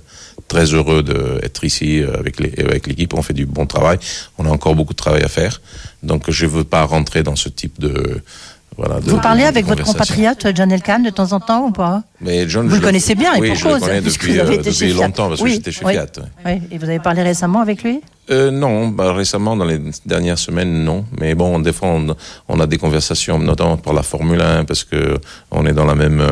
très 0.48 0.66
heureux 0.74 1.04
d'être 1.04 1.64
ici 1.64 2.02
avec 2.18 2.40
les- 2.40 2.56
avec 2.64 2.88
l'équipe. 2.88 3.14
On 3.14 3.22
fait 3.22 3.34
du 3.34 3.46
bon 3.46 3.66
travail. 3.68 4.00
On 4.38 4.46
a 4.46 4.50
encore 4.50 4.76
beaucoup 4.76 4.94
de 4.94 4.98
travail 4.98 5.24
à 5.24 5.30
faire. 5.30 5.62
Donc 6.04 6.30
je 6.32 6.46
veux 6.46 6.64
pas 6.64 6.84
rentrer 6.84 7.22
dans 7.24 7.36
ce 7.36 7.50
type 7.50 7.80
de 7.80 8.22
voilà. 8.76 9.00
de- 9.00 9.10
Vous 9.10 9.20
parlez 9.20 9.44
de 9.44 9.48
avec 9.48 9.66
votre 9.66 9.84
compatriote 9.84 10.48
John 10.56 10.72
Elkann 10.72 11.04
de 11.04 11.10
temps 11.10 11.32
en 11.34 11.40
temps 11.40 11.66
ou 11.68 11.72
pas? 11.72 12.04
Mais 12.22 12.48
John, 12.50 12.68
Vous 12.68 12.76
je 12.76 12.82
le 12.82 12.86
connaissez 12.86 13.16
bien, 13.16 13.34
et 13.36 13.40
oui, 13.40 13.48
pour 13.50 13.56
je 13.58 13.66
le 13.68 13.74
cause, 13.76 13.80
connais 13.82 14.02
puisque 14.02 14.22
depuis, 14.22 14.34
vous 14.34 14.40
avez 14.40 14.56
euh, 14.58 14.60
été 14.60 14.70
depuis 14.72 14.94
longtemps 14.94 15.30
parce 15.30 15.42
Oui, 15.42 15.50
que 15.52 15.56
j'étais 15.56 15.72
chez 15.72 15.86
oui. 15.86 15.94
Fiat. 15.94 16.06
et 16.72 16.78
vous 16.78 16.86
avez 16.86 17.00
parlé 17.00 17.22
récemment 17.24 17.62
avec 17.62 17.84
lui? 17.84 18.02
Euh, 18.30 18.52
non, 18.52 18.90
bah, 18.90 19.14
récemment, 19.14 19.56
dans 19.56 19.64
les 19.66 19.80
dernières 20.06 20.38
semaines, 20.40 20.84
non. 20.84 21.06
Mais 21.20 21.34
bon, 21.34 21.60
des 21.60 21.72
fois, 21.72 21.90
on, 21.90 22.16
on 22.50 22.60
a 22.60 22.68
des 22.68 22.78
conversations, 22.78 23.40
notamment 23.40 23.78
pour 23.78 23.94
la 23.94 24.04
Formule 24.04 24.42
1, 24.42 24.66
parce 24.66 24.84
que 24.84 25.18
on 25.52 25.66
est 25.66 25.72
dans 25.74 25.86
la 25.86 25.96
même, 25.96 26.20
euh, 26.20 26.32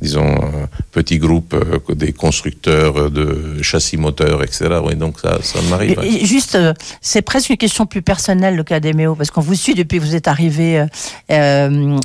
disons, 0.00 0.26
euh, 0.34 0.66
petit 0.92 1.18
groupe 1.18 1.54
euh, 1.54 1.94
des 1.94 2.12
constructeurs 2.12 3.10
de 3.10 3.62
châssis 3.62 3.96
moteurs, 3.96 4.42
etc. 4.42 4.80
Oui, 4.84 4.96
donc 4.96 5.18
ça, 5.18 5.38
ça 5.42 5.60
m'arrive. 5.70 5.98
ouais. 5.98 6.08
Et 6.08 6.26
Juste, 6.26 6.58
c'est 7.00 7.22
presque 7.22 7.48
une 7.50 7.56
question 7.56 7.86
plus 7.86 8.02
personnelle, 8.02 8.56
le 8.56 8.64
cas 8.64 8.80
d'Emeo, 8.80 9.14
parce 9.14 9.30
qu'on 9.30 9.40
vous 9.40 9.54
suit 9.54 9.74
depuis 9.74 9.98
que 9.98 10.04
vous 10.04 10.14
êtes 10.14 10.28
arrivé 10.28 10.84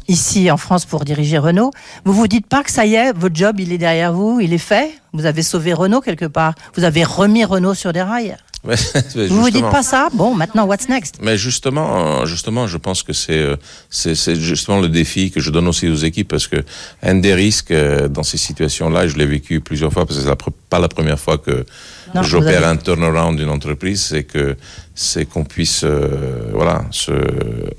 ici 0.07 0.49
en 0.49 0.57
France 0.57 0.85
pour 0.85 1.03
diriger 1.03 1.37
Renault. 1.37 1.71
Vous 2.05 2.13
vous 2.13 2.27
dites 2.27 2.47
pas 2.47 2.63
que 2.63 2.71
ça 2.71 2.85
y 2.85 2.95
est, 2.95 3.11
votre 3.13 3.35
job, 3.35 3.59
il 3.59 3.73
est 3.73 3.77
derrière 3.77 4.13
vous, 4.13 4.39
il 4.39 4.53
est 4.53 4.57
fait 4.57 4.91
Vous 5.13 5.25
avez 5.25 5.43
sauvé 5.43 5.73
Renault 5.73 6.01
quelque 6.01 6.25
part 6.25 6.53
Vous 6.75 6.83
avez 6.85 7.03
remis 7.03 7.43
Renault 7.43 7.73
sur 7.73 7.91
des 7.93 8.01
rails 8.01 8.37
mais 9.15 9.27
Vous 9.27 9.41
vous 9.41 9.49
dites 9.49 9.69
pas 9.69 9.83
ça? 9.83 10.09
Bon, 10.13 10.33
maintenant, 10.35 10.65
what's 10.65 10.87
next? 10.89 11.15
Mais 11.21 11.37
justement, 11.37 12.21
euh, 12.21 12.25
justement, 12.25 12.67
je 12.67 12.77
pense 12.77 13.03
que 13.03 13.13
c'est 13.13 13.37
euh, 13.37 13.55
c'est 13.89 14.15
c'est 14.15 14.35
justement 14.35 14.79
le 14.81 14.89
défi 14.89 15.31
que 15.31 15.39
je 15.39 15.49
donne 15.51 15.67
aussi 15.67 15.87
aux 15.87 15.95
équipes 15.95 16.27
parce 16.27 16.47
que 16.47 16.57
un 17.03 17.15
des 17.15 17.33
risques 17.33 17.71
euh, 17.71 18.07
dans 18.07 18.23
ces 18.23 18.37
situations-là, 18.37 19.05
et 19.05 19.09
je 19.09 19.17
l'ai 19.17 19.25
vécu 19.25 19.61
plusieurs 19.61 19.91
fois 19.93 20.05
parce 20.05 20.17
que 20.19 20.25
c'est 20.25 20.35
pas 20.69 20.79
la 20.79 20.87
première 20.87 21.19
fois 21.19 21.37
que 21.37 21.65
j'opère 22.23 22.57
avez- 22.63 22.65
un 22.65 22.77
turnaround 22.77 23.37
d'une 23.37 23.49
entreprise, 23.49 24.01
c'est 24.01 24.23
que 24.23 24.55
c'est 24.93 25.25
qu'on 25.25 25.43
puisse 25.43 25.81
euh, 25.83 26.49
voilà 26.53 26.85
se 26.91 27.11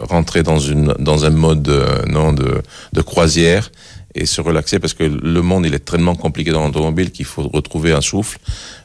rentrer 0.01 0.43
dans 0.43 0.59
une 0.59 0.95
dans 0.99 1.25
un 1.25 1.31
mode 1.31 1.69
euh, 1.69 2.03
non 2.07 2.33
de 2.33 2.63
de 2.93 3.01
croisière 3.01 3.71
et 4.17 4.27
se 4.27 4.41
relaxer 4.41 4.79
parce 4.79 4.95
que 4.95 5.05
le 5.05 5.43
monde 5.43 5.67
il 5.67 5.75
est 5.75 5.85
tellement 5.85 6.15
compliqué 6.15 6.51
dans 6.51 6.65
l'automobile 6.67 7.11
qu'il 7.13 7.27
faut 7.27 7.43
retrouver 7.49 7.93
un 7.93 8.01
souffle. 8.01 8.39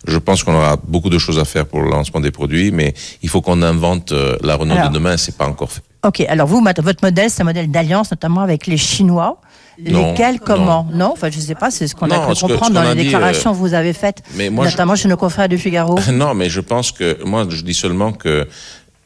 Je 0.05 0.17
pense 0.17 0.43
qu'on 0.43 0.53
aura 0.55 0.75
beaucoup 0.75 1.09
de 1.09 1.17
choses 1.17 1.39
à 1.39 1.45
faire 1.45 1.65
pour 1.65 1.81
le 1.81 1.89
lancement 1.89 2.19
des 2.19 2.31
produits, 2.31 2.71
mais 2.71 2.93
il 3.23 3.29
faut 3.29 3.41
qu'on 3.41 3.61
invente 3.61 4.11
euh, 4.11 4.37
la 4.43 4.55
Renault 4.55 4.75
Alors. 4.75 4.89
de 4.89 4.93
demain, 4.93 5.17
c'est 5.17 5.37
pas 5.37 5.47
encore 5.47 5.71
fait. 5.71 5.81
Ok, 6.03 6.21
alors 6.27 6.47
vous, 6.47 6.61
votre 6.83 7.03
modèle, 7.03 7.29
c'est 7.29 7.41
un 7.41 7.45
modèle 7.45 7.69
d'alliance, 7.69 8.09
notamment 8.11 8.41
avec 8.41 8.65
les 8.67 8.77
Chinois. 8.77 9.39
Non, 9.83 10.11
Lesquels, 10.11 10.39
comment? 10.39 10.87
Non, 10.93 11.11
enfin, 11.13 11.29
je 11.31 11.39
sais 11.39 11.55
pas, 11.55 11.71
c'est 11.71 11.87
ce 11.87 11.95
qu'on 11.95 12.09
a 12.11 12.17
Non, 12.17 12.27
pu 12.27 12.33
que- 12.33 12.39
comprendre 12.41 12.73
dans 12.73 12.83
les 12.83 12.95
dit, 12.95 13.03
déclarations 13.05 13.51
que 13.53 13.57
vous 13.57 13.73
avez 13.73 13.93
faites, 13.93 14.21
mais 14.35 14.49
moi, 14.49 14.65
je- 14.65 14.71
notamment 14.71 14.95
chez 14.95 15.07
nos 15.07 15.17
confrères 15.17 15.47
du 15.49 15.57
Figaro. 15.57 15.97
Non, 16.11 16.33
mais 16.33 16.49
je 16.49 16.59
pense 16.59 16.91
que 16.91 17.23
moi, 17.23 17.45
je 17.49 17.61
dis 17.63 17.73
seulement 17.73 18.11
que 18.11 18.47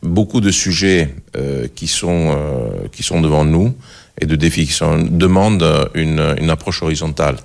beaucoup 0.02 0.42
de 0.42 0.52
sujets 0.52 1.14
euh, 1.38 1.68
qui 1.76 1.88
sont 1.88 2.34
euh, 2.36 2.88
qui 2.92 3.04
sont 3.04 3.22
devant 3.22 3.44
nous 3.46 3.74
et 4.20 4.26
de 4.26 4.36
défis 4.36 4.66
qui 4.68 4.74
sont 4.74 4.98
demandent 5.10 5.90
une, 5.94 6.36
une 6.40 6.50
approche 6.50 6.82
horizontale. 6.84 7.38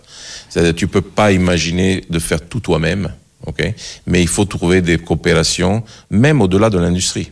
C'est-à-dire, 0.49 0.75
tu 0.75 0.87
peux 0.87 1.00
pas 1.03 1.33
imaginer 1.33 2.05
de 2.11 2.19
faire 2.19 2.41
tout 2.49 2.61
toi-même, 2.61 3.12
ok? 3.47 3.73
Mais 4.07 4.21
il 4.23 4.29
faut 4.29 4.45
trouver 4.45 4.81
des 4.83 4.99
coopérations, 4.99 5.83
même 6.11 6.41
au-delà 6.41 6.71
de 6.71 6.79
l'industrie 6.79 7.31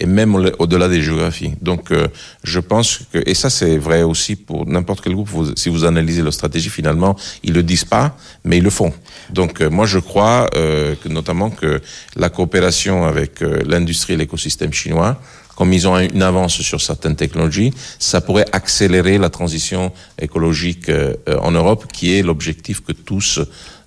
et 0.00 0.06
même 0.06 0.34
au- 0.36 0.50
au-delà 0.60 0.86
des 0.88 1.02
géographies. 1.02 1.52
Donc, 1.60 1.90
euh, 1.90 2.06
je 2.44 2.60
pense 2.60 3.00
que, 3.12 3.18
et 3.26 3.34
ça 3.34 3.50
c'est 3.50 3.78
vrai 3.78 4.02
aussi 4.02 4.36
pour 4.36 4.64
n'importe 4.66 5.00
quel 5.02 5.14
groupe, 5.14 5.28
si 5.56 5.68
vous 5.70 5.84
analysez 5.84 6.22
leur 6.22 6.32
stratégie, 6.32 6.68
finalement, 6.70 7.16
ils 7.42 7.52
le 7.52 7.62
disent 7.64 7.84
pas, 7.84 8.16
mais 8.44 8.58
ils 8.58 8.62
le 8.62 8.70
font. 8.70 8.92
Donc, 9.30 9.60
euh, 9.60 9.68
moi, 9.70 9.86
je 9.86 9.98
crois 9.98 10.48
euh, 10.54 10.94
que 11.02 11.08
notamment 11.08 11.50
que 11.50 11.80
la 12.16 12.28
coopération 12.28 13.06
avec 13.06 13.42
euh, 13.42 13.60
l'industrie 13.66 14.12
et 14.12 14.16
l'écosystème 14.16 14.72
chinois, 14.72 15.20
comme 15.58 15.72
ils 15.72 15.88
ont 15.88 15.98
une 15.98 16.22
avance 16.22 16.60
sur 16.62 16.80
certaines 16.80 17.16
technologies, 17.16 17.72
ça 17.98 18.20
pourrait 18.20 18.46
accélérer 18.52 19.18
la 19.18 19.28
transition 19.28 19.90
écologique 20.20 20.88
euh, 20.88 21.14
euh, 21.28 21.36
en 21.40 21.50
Europe, 21.50 21.82
qui 21.92 22.14
est 22.14 22.22
l'objectif 22.22 22.80
que 22.86 22.92
tous 22.92 23.40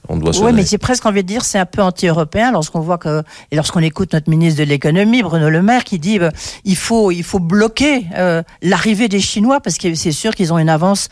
on 0.09 0.17
doit 0.17 0.33
se 0.33 0.41
Oui, 0.41 0.51
mais 0.51 0.65
j'ai 0.65 0.79
presque 0.79 1.05
envie 1.05 1.21
de 1.21 1.27
dire 1.27 1.45
c'est 1.45 1.59
un 1.59 1.67
peu 1.67 1.81
anti-européen 1.81 2.51
lorsqu'on 2.51 2.79
voit 2.81 2.97
que 2.97 3.21
et 3.51 3.55
lorsqu'on 3.55 3.81
écoute 3.81 4.11
notre 4.13 4.29
ministre 4.31 4.59
de 4.59 4.65
l'économie 4.67 5.21
Bruno 5.21 5.47
Le 5.49 5.61
Maire 5.61 5.83
qui 5.83 5.99
dit 5.99 6.17
bah, 6.19 6.31
il 6.65 6.75
faut 6.75 7.11
il 7.11 7.23
faut 7.23 7.39
bloquer 7.39 8.07
euh, 8.17 8.41
l'arrivée 8.63 9.07
des 9.07 9.21
Chinois 9.21 9.59
parce 9.61 9.77
que 9.77 9.93
c'est 9.93 10.11
sûr 10.11 10.33
qu'ils 10.35 10.51
ont 10.51 10.57
une 10.57 10.69
avance 10.69 11.07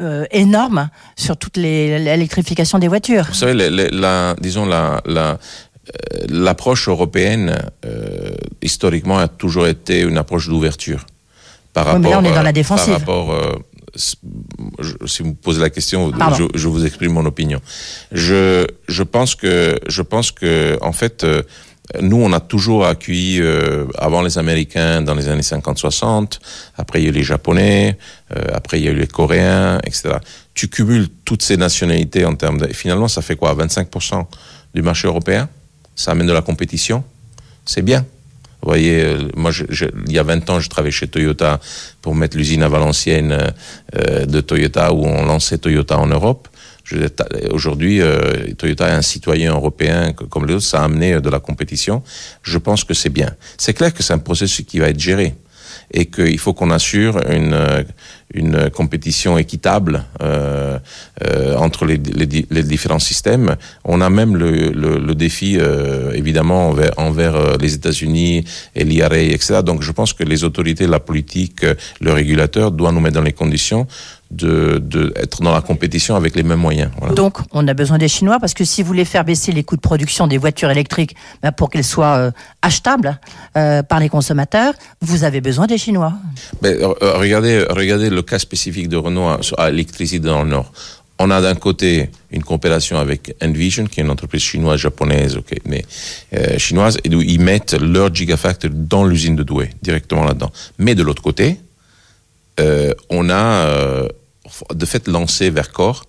euh, 0.00 0.24
énorme 0.32 0.90
sur 1.16 1.36
toute 1.36 1.56
les- 1.56 1.98
l'électrification 2.00 2.78
des 2.80 2.88
voitures. 2.88 3.26
Vous 3.28 3.34
savez, 3.34 3.54
la, 3.54 3.70
la- 3.70 3.88
la- 3.90 4.36
disons 4.40 4.66
la, 4.66 5.00
la, 5.06 5.20
euh, 5.30 5.36
l'approche 6.28 6.88
européenne 6.88 7.56
euh, 7.84 8.30
historiquement 8.62 9.18
a 9.18 9.28
toujours 9.28 9.66
été 9.66 10.00
une 10.00 10.18
approche 10.18 10.48
d'ouverture. 10.48 11.06
Par 11.72 11.94
Oui, 11.94 12.00
mais 12.00 12.10
là, 12.10 12.20
on 12.20 12.24
est 12.24 12.34
dans 12.34 12.42
la 12.42 12.48
euh, 12.48 12.52
défensive. 12.52 12.92
Par 12.92 12.98
rapport, 13.00 13.32
euh, 13.32 13.54
si 13.94 14.16
vous 15.22 15.28
me 15.28 15.34
posez 15.34 15.60
la 15.60 15.70
question, 15.70 16.12
je, 16.36 16.44
je 16.54 16.68
vous 16.68 16.84
exprime 16.84 17.12
mon 17.12 17.26
opinion. 17.26 17.60
Je, 18.12 18.66
je 18.88 19.02
pense 19.02 19.34
que, 19.34 19.78
je 19.86 20.02
pense 20.02 20.32
que, 20.32 20.78
en 20.82 20.92
fait, 20.92 21.24
euh, 21.24 21.42
Nous, 22.00 22.16
on 22.16 22.32
a 22.32 22.40
toujours 22.40 22.84
accueilli 22.84 23.40
avant 23.96 24.20
les 24.20 24.38
Américains 24.38 25.02
dans 25.02 25.14
les 25.14 25.28
années 25.28 25.42
50-60. 25.42 26.40
Après, 26.76 27.00
il 27.00 27.04
y 27.04 27.06
a 27.06 27.10
eu 27.10 27.12
les 27.12 27.22
Japonais. 27.22 27.96
après, 28.52 28.80
il 28.80 28.84
y 28.86 28.88
a 28.88 28.90
eu 28.90 28.98
les 28.98 29.06
Coréens, 29.06 29.78
etc. 29.84 30.16
Tu 30.52 30.66
cumules 30.66 31.08
toutes 31.24 31.42
ces 31.42 31.56
nationalités 31.56 32.24
en 32.24 32.34
termes 32.34 32.58
de... 32.58 32.66
Finalement, 32.72 33.06
ça 33.06 33.22
fait 33.22 33.36
quoi 33.36 33.54
25% 33.54 34.26
du 34.74 34.82
marché 34.82 35.06
européen? 35.06 35.48
Ça 35.96 36.12
amène 36.12 36.26
de 36.26 36.32
la 36.32 36.42
compétition. 36.42 37.02
C'est 37.64 37.82
bien. 37.82 38.06
Vous 38.62 38.68
voyez, 38.68 39.04
euh, 39.04 39.28
moi, 39.36 39.50
je, 39.50 39.64
il 40.06 40.12
y 40.12 40.18
a 40.18 40.22
20 40.22 40.50
ans, 40.50 40.60
je 40.60 40.68
travaillais 40.68 40.92
chez 40.92 41.08
Toyota 41.08 41.60
pour 42.02 42.14
mettre 42.14 42.36
l'usine 42.36 42.62
à 42.62 42.68
Valenciennes 42.68 43.52
euh, 43.96 44.26
de 44.26 44.40
Toyota 44.40 44.92
où 44.92 45.04
on 45.04 45.24
lançait 45.24 45.58
Toyota 45.58 45.98
en 45.98 46.06
Europe. 46.06 46.48
Aujourd'hui, 47.50 48.00
euh, 48.00 48.52
Toyota 48.58 48.88
est 48.88 48.92
un 48.92 49.02
citoyen 49.02 49.52
européen 49.52 50.12
comme 50.12 50.46
les 50.46 50.54
autres, 50.54 50.64
ça 50.64 50.80
a 50.80 50.84
amené 50.84 51.20
de 51.20 51.28
la 51.28 51.40
compétition. 51.40 52.02
Je 52.42 52.58
pense 52.58 52.84
que 52.84 52.94
c'est 52.94 53.10
bien. 53.10 53.34
C'est 53.58 53.74
clair 53.74 53.92
que 53.92 54.02
c'est 54.02 54.12
un 54.12 54.18
processus 54.18 54.64
qui 54.64 54.78
va 54.78 54.88
être 54.88 55.00
géré 55.00 55.34
et 55.92 56.06
qu'il 56.06 56.38
faut 56.38 56.54
qu'on 56.54 56.70
assure 56.70 57.20
une, 57.30 57.56
une 58.36 58.70
compétition 58.70 59.38
équitable 59.38 60.04
euh, 60.22 60.78
euh, 61.24 61.56
entre 61.56 61.86
les, 61.86 61.98
différents 61.98 62.98
systèmes. 62.98 63.56
On 63.84 64.00
a 64.00 64.10
même 64.10 64.36
le 64.36 65.14
défi, 65.14 65.56
euh, 65.58 66.12
évidemment, 66.12 66.68
envers, 66.68 66.92
envers 66.98 67.36
euh, 67.36 67.56
les 67.58 67.74
États-Unis 67.74 68.44
et 68.74 68.84
l'IRA, 68.84 69.18
etc. 69.18 69.60
Donc 69.64 69.82
je 69.82 69.92
pense 69.92 70.12
que 70.12 70.22
les 70.24 70.44
autorités, 70.44 70.86
la 70.86 71.00
politique, 71.00 71.64
le 72.00 72.12
régulateur 72.12 72.70
doivent 72.70 72.94
nous 72.94 73.00
mettre 73.00 73.14
dans 73.14 73.22
les 73.22 73.32
conditions 73.32 73.86
de, 74.30 74.78
de, 74.78 75.12
être 75.16 75.42
dans 75.42 75.52
la 75.52 75.60
compétition 75.60 76.16
avec 76.16 76.34
les 76.34 76.42
mêmes 76.42 76.58
moyens. 76.58 76.90
Voilà. 76.98 77.14
Donc, 77.14 77.38
on 77.52 77.66
a 77.68 77.74
besoin 77.74 77.98
des 77.98 78.08
Chinois 78.08 78.38
parce 78.40 78.54
que 78.54 78.64
si 78.64 78.82
vous 78.82 78.88
voulez 78.88 79.04
faire 79.04 79.24
baisser 79.24 79.52
les 79.52 79.62
coûts 79.62 79.76
de 79.76 79.80
production 79.80 80.26
des 80.26 80.38
voitures 80.38 80.70
électriques 80.70 81.14
ben 81.42 81.52
pour 81.52 81.70
qu'elles 81.70 81.84
soient 81.84 82.16
euh, 82.16 82.30
achetables 82.62 83.20
euh, 83.56 83.82
par 83.82 84.00
les 84.00 84.08
consommateurs, 84.08 84.74
vous 85.00 85.24
avez 85.24 85.40
besoin 85.40 85.66
des 85.66 85.78
Chinois. 85.78 86.12
Ben, 86.60 86.76
euh, 86.80 86.94
regardez, 87.18 87.64
regardez 87.70 88.10
le 88.10 88.22
cas 88.22 88.38
spécifique 88.38 88.88
de 88.88 88.96
Renault 88.96 89.28
à, 89.28 89.40
à 89.58 89.70
l'électricité 89.70 90.26
dans 90.26 90.42
le 90.42 90.50
Nord. 90.50 90.72
On 91.18 91.30
a 91.30 91.40
d'un 91.40 91.54
côté 91.54 92.10
une 92.30 92.42
coopération 92.42 92.98
avec 92.98 93.34
Envision, 93.42 93.86
qui 93.86 94.00
est 94.00 94.02
une 94.02 94.10
entreprise 94.10 94.42
chinoise 94.42 94.80
japonaise, 94.80 95.38
mais 95.64 95.82
chinoise, 96.58 96.98
et 97.04 97.14
où 97.14 97.22
ils 97.22 97.40
mettent 97.40 97.72
leur 97.72 98.14
gigafactory 98.14 98.74
dans 98.76 99.06
l'usine 99.06 99.34
de 99.34 99.42
Douai, 99.42 99.70
directement 99.80 100.24
là-dedans. 100.24 100.52
Mais 100.78 100.94
de 100.94 101.02
l'autre 101.02 101.22
côté, 101.22 101.58
euh, 102.60 102.92
on 103.10 103.28
a 103.28 103.34
euh, 103.34 104.08
de 104.74 104.86
fait 104.86 105.08
lancé 105.08 105.50
Vercor. 105.50 106.04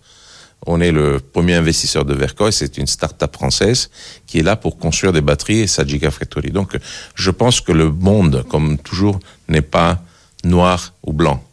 On 0.65 0.81
est 0.81 0.91
le 0.91 1.19
premier 1.19 1.53
investisseur 1.53 2.03
de 2.03 2.13
Vercor 2.13 2.51
c'est 2.51 2.77
une 2.77 2.87
start-up 2.87 3.33
française 3.33 3.89
qui 4.25 4.39
est 4.39 4.43
là 4.43 4.55
pour 4.55 4.77
construire 4.77 5.13
des 5.13 5.21
batteries 5.21 5.59
et 5.59 5.67
sa 5.67 5.85
Gigafactory. 5.85 6.51
Donc, 6.51 6.77
je 7.15 7.31
pense 7.31 7.61
que 7.61 7.71
le 7.71 7.91
monde, 7.91 8.43
comme 8.49 8.77
toujours, 8.77 9.19
n'est 9.47 9.61
pas 9.61 10.01
noir 10.43 10.93
ou 11.03 11.13
blanc. 11.13 11.43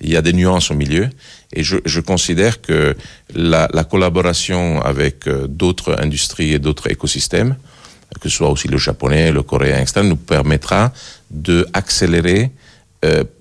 Il 0.00 0.10
y 0.10 0.16
a 0.16 0.22
des 0.22 0.32
nuances 0.32 0.70
au 0.70 0.74
milieu 0.74 1.08
et 1.52 1.62
je, 1.62 1.76
je 1.84 2.00
considère 2.00 2.60
que 2.60 2.96
la, 3.34 3.68
la 3.72 3.84
collaboration 3.84 4.82
avec 4.82 5.26
euh, 5.26 5.46
d'autres 5.46 5.96
industries 6.00 6.52
et 6.52 6.58
d'autres 6.58 6.90
écosystèmes, 6.90 7.56
que 8.20 8.28
ce 8.28 8.36
soit 8.36 8.50
aussi 8.50 8.68
le 8.68 8.78
japonais, 8.78 9.32
le 9.32 9.42
coréen, 9.42 9.80
etc., 9.80 10.02
nous 10.04 10.16
permettra 10.16 10.92
de 11.30 11.66
accélérer 11.72 12.50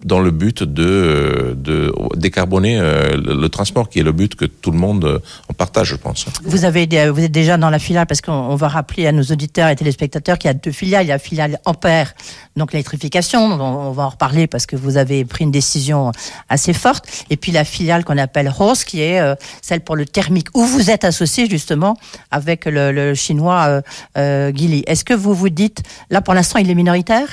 dans 0.04 0.20
le 0.20 0.32
but 0.32 0.64
de, 0.64 1.56
de 1.58 1.94
décarboner 2.16 2.80
euh, 2.80 3.16
le, 3.18 3.50
transport, 3.50 3.90
qui 3.90 4.00
est 4.00 4.04
le 4.04 4.12
but 4.12 4.36
que 4.36 4.46
tout 4.46 4.72
le 4.72 4.78
monde 4.78 5.06
euh, 5.06 5.20
en 5.50 5.54
partage, 5.54 5.88
je 5.88 5.96
pense. 5.96 6.26
Vous, 6.44 6.66
êtes 6.66 7.32
déjà 7.32 7.58
dans 7.58 7.70
la 7.70 7.80
filiale, 7.80 8.06
parce 8.08 8.22
qu'on 8.22 8.56
va 8.56 8.68
rappeler 8.68 9.08
à 9.08 9.12
nos 9.12 9.24
auditeurs 9.24 9.70
et 9.70 9.76
téléspectateurs 9.76 10.38
qu'il 10.38 10.50
y 10.50 10.52
a 10.52 10.54
deux 10.54 10.72
filiales. 10.72 11.06
Il 11.06 11.10
y 11.10 11.12
a 11.12 11.16
la 11.16 11.20
filiale 11.20 11.60
Ampère, 11.66 12.14
donc 12.56 12.74
l'électrification, 12.74 13.46
on, 13.46 13.60
on, 13.60 13.92
va 13.92 14.04
en 14.04 14.10
reparler 14.10 14.48
parce 14.48 14.66
que 14.66 14.76
vous 14.76 14.98
avez 14.98 15.26
pris 15.26 15.44
une 15.44 15.52
décision 15.52 16.12
assez 16.50 16.74
forte. 16.74 17.26
Et 17.30 17.38
puis 17.38 17.52
la 17.52 17.64
filiale 17.64 18.04
qu'on 18.04 18.18
appelle 18.18 18.50
Rose, 18.50 18.84
qui 18.84 19.02
est 19.02 19.20
euh, 19.20 19.36
celle 19.62 19.82
pour 19.82 19.96
le 19.96 20.06
thermique, 20.06 20.48
où 20.54 20.64
vous 20.64 20.90
êtes 20.90 21.04
associé 21.04 21.50
justement 21.50 21.98
avec 22.32 22.66
le, 22.66 23.14
chinois 23.14 23.66
euh, 23.68 23.82
euh, 24.18 24.52
Guili. 24.52 24.84
Est-ce 24.88 25.04
que 25.04 25.14
vous 25.14 25.34
vous 25.34 25.50
dites, 25.50 25.84
là 26.10 26.22
pour 26.22 26.34
l'instant 26.34 26.60
il 26.60 26.70
est 26.70 26.76
minoritaire? 26.76 27.28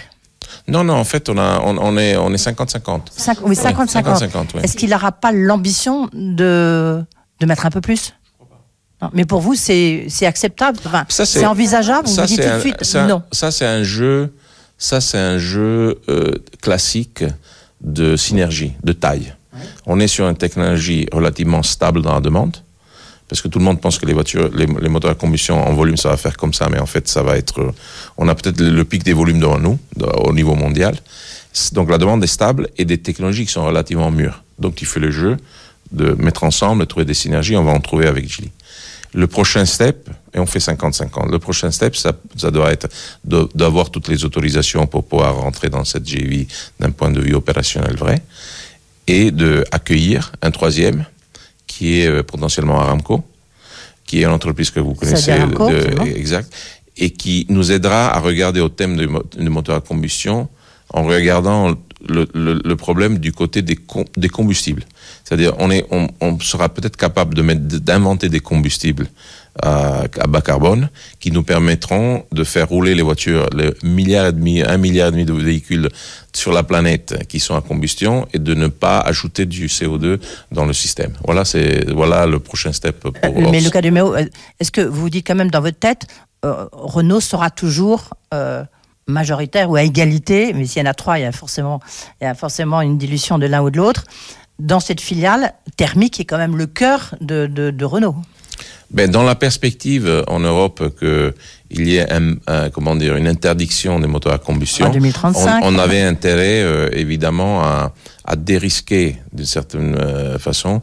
Non, 0.69 0.85
non, 0.85 0.95
en 0.95 1.04
fait, 1.04 1.28
on, 1.28 1.38
a, 1.38 1.61
on, 1.64 1.76
on 1.78 1.97
est, 1.97 2.16
on 2.16 2.33
est 2.33 2.45
50-50. 2.45 3.00
Oui, 3.42 3.54
50-50. 3.54 4.47
Oui. 4.54 4.61
Est-ce 4.62 4.76
qu'il 4.76 4.90
n'aura 4.90 5.12
pas 5.12 5.33
l'ambition 5.33 6.09
de, 6.12 7.02
de 7.40 7.47
mettre 7.47 7.66
un 7.66 7.71
peu 7.71 7.80
plus? 7.80 8.14
Non, 9.02 9.11
mais 9.14 9.25
pour 9.25 9.40
vous, 9.40 9.54
c'est 9.54 10.07
acceptable? 10.23 10.78
Enfin, 10.85 11.04
C'est 11.09 11.47
envisageable? 11.47 12.07
Vous 12.07 12.14
ça, 12.14 12.23
vous 12.23 12.28
dites 12.28 12.42
tout 12.42 12.54
de 12.57 12.61
suite 12.61 12.97
un, 12.97 13.07
non. 13.07 13.23
Ça, 13.33 13.50
c'est 13.50 13.66
un 13.66 13.83
jeu, 13.83 14.35
ça, 14.76 15.00
c'est 15.00 15.19
un 15.19 15.38
jeu 15.38 16.00
euh, 16.09 16.33
classique 16.61 17.25
de 17.80 18.16
synergie, 18.16 18.73
de 18.85 18.92
taille. 18.92 19.35
Ouais. 19.54 19.61
On 19.87 20.00
est 20.00 20.07
sur 20.07 20.28
une 20.28 20.37
technologie 20.37 21.07
relativement 21.12 21.62
stable 21.62 22.02
dans 22.02 22.12
la 22.12 22.21
demande 22.21 22.57
parce 23.30 23.42
que 23.42 23.49
tout 23.49 23.60
le 23.60 23.64
monde 23.64 23.80
pense 23.80 23.96
que 23.96 24.06
les 24.06 24.12
voitures, 24.12 24.50
les, 24.52 24.66
moteurs 24.66 25.12
à 25.12 25.14
combustion 25.14 25.64
en 25.64 25.72
volume, 25.72 25.96
ça 25.96 26.08
va 26.08 26.16
faire 26.16 26.37
comme 26.37 26.52
ça, 26.52 26.68
mais 26.68 26.80
en 26.80 26.87
fait, 26.87 27.06
ça 27.06 27.22
va 27.22 27.38
être. 27.38 27.72
On 28.18 28.26
a 28.26 28.34
peut-être 28.34 28.60
le, 28.60 28.84
pic 28.84 29.04
des 29.04 29.12
volumes 29.12 29.38
devant 29.38 29.60
nous, 29.60 29.78
au 30.25 30.32
niveau 30.32 30.56
mondial. 30.56 30.96
Donc 31.70 31.90
la 31.90 31.99
demande 31.99 32.25
est 32.25 32.26
stable 32.26 32.68
et 32.76 32.84
des 32.84 32.99
technologies 32.99 33.46
qui 33.46 33.52
sont 33.52 33.64
relativement 33.64 34.10
mûres. 34.10 34.42
Donc 34.58 34.75
tu 34.75 34.84
fais 34.84 34.99
le 34.99 35.12
jeu 35.12 35.37
de 35.92 36.12
mettre 36.14 36.42
ensemble, 36.42 36.80
de 36.80 36.87
trouver 36.87 37.04
des 37.06 37.14
synergies, 37.14 37.56
on 37.56 37.62
va 37.62 37.70
en 37.70 37.80
trouver 37.80 38.08
avec 38.08 38.28
Gilly. 38.28 38.50
Le 39.14 39.28
prochain 39.28 39.64
step, 39.64 40.10
et 40.34 40.40
on 40.40 40.46
fait 40.46 40.58
50-50, 40.58 41.30
le 41.30 41.38
prochain 41.38 41.70
step, 41.70 41.94
ça, 41.94 42.12
doit 42.50 42.72
être 42.72 42.88
d'avoir 43.25 43.90
toutes 43.90 44.08
les 44.08 44.25
autorisations 44.25 44.88
pour 44.88 45.04
pouvoir 45.04 45.37
rentrer 45.37 45.68
dans 45.68 45.84
cette 45.84 46.06
GV 46.06 46.49
d'un 46.80 46.90
point 46.90 47.12
de 47.12 47.20
vue 47.20 47.34
opérationnel 47.34 47.94
vrai, 47.96 48.22
et 49.06 49.30
de 49.30 49.64
accueillir 49.70 50.32
un 50.42 50.50
troisième, 50.50 51.04
qui 51.80 52.02
est 52.02 52.08
euh, 52.08 52.22
potentiellement 52.22 52.78
Aramco, 52.78 53.25
qui 54.04 54.18
est 54.20 54.25
une 54.25 54.32
entreprise 54.32 54.68
que 54.68 54.80
vous 54.80 54.92
connaissez, 54.92 55.30
Aramco, 55.30 55.70
de, 55.70 56.14
exact, 56.14 56.54
et 56.99 57.08
qui 57.08 57.46
nous 57.49 57.72
aidera 57.72 58.14
à 58.14 58.20
regarder 58.20 58.60
au 58.60 58.68
thème 58.68 58.99
du 58.99 59.49
moteur 59.49 59.76
à 59.76 59.80
combustion 59.80 60.50
en 60.92 61.04
regardant 61.04 61.75
le, 62.06 62.28
le, 62.34 62.60
le, 62.62 62.76
problème 62.76 63.16
du 63.18 63.32
côté 63.32 63.62
des, 63.62 63.76
com 63.76 64.04
des 64.14 64.28
combustibles. 64.28 64.84
C'est-à-dire, 65.25 65.54
on, 65.58 65.70
est, 65.70 65.87
on, 65.90 66.08
on 66.20 66.38
sera 66.40 66.68
peut-être 66.68 66.99
capable 66.99 67.32
de 67.34 67.42
d'inventer 67.78 68.28
des 68.28 68.40
combustibles 68.40 69.06
à, 69.62 70.02
à, 70.02 70.26
bas 70.26 70.40
carbone 70.40 70.90
qui 71.19 71.30
nous 71.30 71.42
permettront 71.42 72.25
de 72.33 72.45
faire 72.45 72.69
rouler 72.69 72.95
les 72.95 73.02
voitures, 73.02 73.49
le 73.52 73.75
milliard 73.83 74.26
et 74.26 74.33
demi, 74.33 74.62
un 74.62 74.76
milliard 74.76 75.09
et 75.09 75.12
demi 75.12 75.25
de 75.25 75.33
véhicules 75.33 75.88
sur 76.35 76.52
la 76.52 76.62
planète 76.62 77.26
qui 77.28 77.40
sont 77.40 77.57
à 77.57 77.61
combustion 77.61 78.26
et 78.33 78.38
de 78.38 78.54
ne 78.54 78.69
pas 78.69 79.00
ajouter 79.00 79.47
du 79.47 79.66
CO2 79.66 80.21
dans 80.52 80.64
le 80.64 80.73
système. 80.73 81.12
Voilà, 81.25 81.45
c'est 81.45 81.90
voilà 81.90 82.26
le 82.26 82.38
prochain 82.38 82.73
step 82.73 83.00
pour. 83.00 83.12
Euh, 83.25 83.50
mais 83.50 83.61
Lucas 83.61 83.83
Duméo, 83.83 84.14
est-ce 84.59 84.71
que 84.71 84.80
vous 84.80 85.11
dites 85.11 85.26
quand 85.26 85.35
même 85.35 85.50
dans 85.50 85.61
votre 85.61 85.78
tête, 85.78 86.07
euh, 86.45 86.66
Renault 86.73 87.21
sera 87.21 87.50
toujours 87.50 88.11
euh, 88.33 88.64
majoritaire 89.07 89.71
ou 89.71 89.76
à 89.76 89.83
égalité, 89.83 90.52
mais 90.54 90.66
s'il 90.66 90.83
y 90.83 90.87
en 90.87 90.90
a 90.90 90.95
trois, 90.95 91.19
il 91.19 91.23
y 91.23 91.26
a 91.26 91.33
forcément, 91.33 91.80
il 92.21 92.25
y 92.25 92.26
a 92.26 92.35
forcément 92.35 92.80
une 92.80 92.97
dilution 92.97 93.38
de 93.38 93.47
l'un 93.47 93.62
ou 93.62 93.71
de 93.71 93.76
l'autre. 93.76 94.04
Dans 94.59 94.80
cette 94.80 95.00
filiale, 95.00 95.54
thermique 95.76 96.21
est 96.21 96.25
quand 96.25 96.38
même 96.38 96.57
le 96.57 96.66
cœur 96.66 97.14
de, 97.21 97.47
de, 97.47 97.71
de 97.71 97.85
Renault? 97.85 98.16
Ben, 98.90 99.11
dans 99.11 99.23
la 99.23 99.35
perspective 99.35 100.25
en 100.26 100.40
Europe 100.40 100.94
que 100.99 101.32
il 101.70 101.87
y 101.87 101.97
ait 101.97 102.12
un, 102.12 102.35
un, 102.49 102.70
comment 102.70 102.97
dire 102.97 103.14
une 103.14 103.28
interdiction 103.28 104.00
des 104.00 104.09
moteurs 104.09 104.32
à 104.32 104.38
combustion, 104.38 104.87
en 104.87 104.90
2035, 104.90 105.62
on, 105.62 105.76
on 105.76 105.78
avait 105.78 106.02
intérêt 106.02 106.62
euh, 106.62 106.88
évidemment 106.92 107.62
à, 107.62 107.92
à 108.30 108.37
dérisquer 108.37 109.16
d'une 109.32 109.47
certaine 109.47 109.97
euh, 109.97 110.38
façon. 110.38 110.82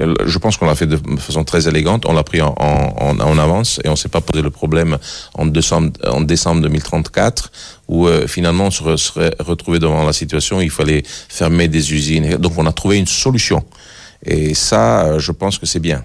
Euh, 0.00 0.14
je 0.26 0.38
pense 0.38 0.56
qu'on 0.56 0.66
l'a 0.66 0.74
fait 0.74 0.86
de 0.86 0.98
façon 1.18 1.44
très 1.44 1.68
élégante. 1.68 2.06
On 2.06 2.12
l'a 2.12 2.24
pris 2.24 2.40
en, 2.40 2.54
en, 2.58 3.20
en, 3.20 3.38
avance 3.38 3.80
et 3.84 3.88
on 3.88 3.94
s'est 3.94 4.08
pas 4.08 4.20
posé 4.20 4.42
le 4.42 4.50
problème 4.50 4.98
en 5.34 5.46
décembre, 5.46 5.92
en 6.04 6.20
décembre 6.20 6.60
2034 6.62 7.52
où 7.86 8.08
euh, 8.08 8.26
finalement 8.26 8.64
on 8.66 8.70
se 8.72 8.96
serait 8.96 9.32
retrouvé 9.38 9.78
devant 9.78 10.04
la 10.04 10.12
situation 10.12 10.58
où 10.58 10.62
il 10.62 10.70
fallait 10.70 11.04
fermer 11.28 11.68
des 11.68 11.92
usines. 11.94 12.36
Donc 12.36 12.54
on 12.56 12.66
a 12.66 12.72
trouvé 12.72 12.98
une 12.98 13.06
solution. 13.06 13.64
Et 14.24 14.54
ça, 14.54 15.18
je 15.18 15.30
pense 15.30 15.58
que 15.58 15.66
c'est 15.66 15.78
bien. 15.78 16.04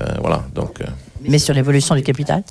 Euh, 0.00 0.04
voilà, 0.20 0.44
donc. 0.54 0.80
Euh, 0.80 0.84
Mais 1.22 1.38
sur 1.38 1.54
l'évolution 1.54 1.94
du 1.94 2.02
capital 2.02 2.42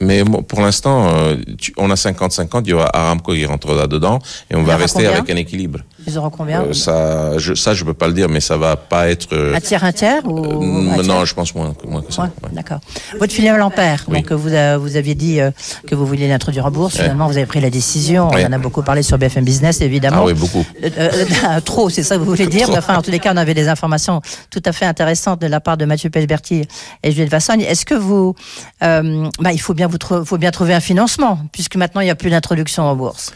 mais 0.00 0.22
pour 0.24 0.60
l'instant, 0.60 1.08
euh, 1.08 1.36
on 1.76 1.90
a 1.90 1.94
50-50, 1.94 2.62
il 2.64 2.70
y 2.70 2.72
aura 2.72 2.88
Aramco 2.96 3.32
qui 3.32 3.44
rentre 3.44 3.74
là-dedans 3.74 4.20
et 4.50 4.54
on 4.54 4.62
va 4.62 4.76
rester 4.76 5.06
avec 5.06 5.28
un 5.28 5.36
équilibre. 5.36 5.80
Ils 6.08 6.18
auront 6.18 6.30
combien 6.30 6.62
Euh, 6.62 6.72
ça, 6.72 7.36
je, 7.38 7.54
ça, 7.54 7.74
je 7.74 7.84
peux 7.84 7.94
pas 7.94 8.06
le 8.08 8.14
dire, 8.14 8.28
mais 8.28 8.40
ça 8.40 8.56
va 8.56 8.76
pas 8.76 9.08
être. 9.08 9.28
euh, 9.32 9.54
Un 9.54 9.60
tiers, 9.60 9.84
un 9.84 9.92
tiers 9.92 10.22
ou 10.26 10.38
euh, 10.38 10.90
un 10.90 10.94
tiers 10.94 11.04
non, 11.04 11.24
je 11.24 11.34
pense 11.34 11.54
moins, 11.54 11.74
que- 11.74 11.86
moins 11.86 12.02
que 12.02 12.12
ça. 12.12 12.22
Ouais, 12.22 12.28
ouais. 12.44 12.50
D'accord. 12.52 12.80
Votre 13.20 13.32
filiale 13.32 13.60
Ampère, 13.62 14.04
Oui. 14.08 14.22
donc 14.22 14.32
vous, 14.32 14.48
vous 14.48 14.96
aviez 14.96 15.14
dit 15.14 15.38
que 15.86 15.94
vous 15.94 16.06
vouliez 16.06 16.26
l'introduire 16.28 16.66
en 16.66 16.70
bourse. 16.70 16.94
Ouais. 16.94 17.02
Finalement, 17.02 17.26
vous 17.26 17.36
avez 17.36 17.46
pris 17.46 17.60
la 17.60 17.70
décision. 17.70 18.28
On 18.32 18.44
en 18.46 18.52
a 18.52 18.58
beaucoup 18.58 18.82
parlé 18.82 19.02
sur 19.02 19.18
BFM 19.18 19.44
Business, 19.44 19.80
évidemment. 19.80 20.18
Ah 20.22 20.24
oui, 20.24 20.34
beaucoup. 20.34 20.64
Trop, 21.64 21.90
c'est 21.90 22.02
ça 22.02 22.14
que 22.16 22.20
vous 22.20 22.26
voulez 22.26 22.46
dire. 22.46 22.68
Mais 22.70 22.78
enfin, 22.78 22.96
en 22.96 23.02
tous 23.02 23.10
les 23.10 23.18
cas, 23.18 23.32
on 23.34 23.36
avait 23.36 23.54
des 23.54 23.68
informations 23.68 24.20
tout 24.50 24.62
à 24.64 24.72
fait 24.72 24.86
intéressantes 24.86 25.40
de 25.40 25.46
la 25.46 25.60
part 25.60 25.76
de 25.76 25.84
Mathieu 25.84 26.10
Pechberti 26.10 26.66
et 27.02 27.10
Juliette 27.12 27.30
Vassogne. 27.30 27.60
Est-ce 27.62 27.84
que 27.84 27.94
vous, 27.94 28.34
bah, 28.80 29.52
il 29.52 29.60
faut 29.60 29.74
bien 29.74 29.88
vous 29.88 29.98
faut 30.24 30.38
bien 30.38 30.50
trouver 30.50 30.74
un 30.74 30.80
financement, 30.80 31.38
puisque 31.52 31.76
maintenant 31.76 32.00
il 32.00 32.04
n'y 32.04 32.10
a 32.10 32.14
plus 32.14 32.30
d'introduction 32.30 32.84
en 32.84 32.96
bourse. 32.96 33.32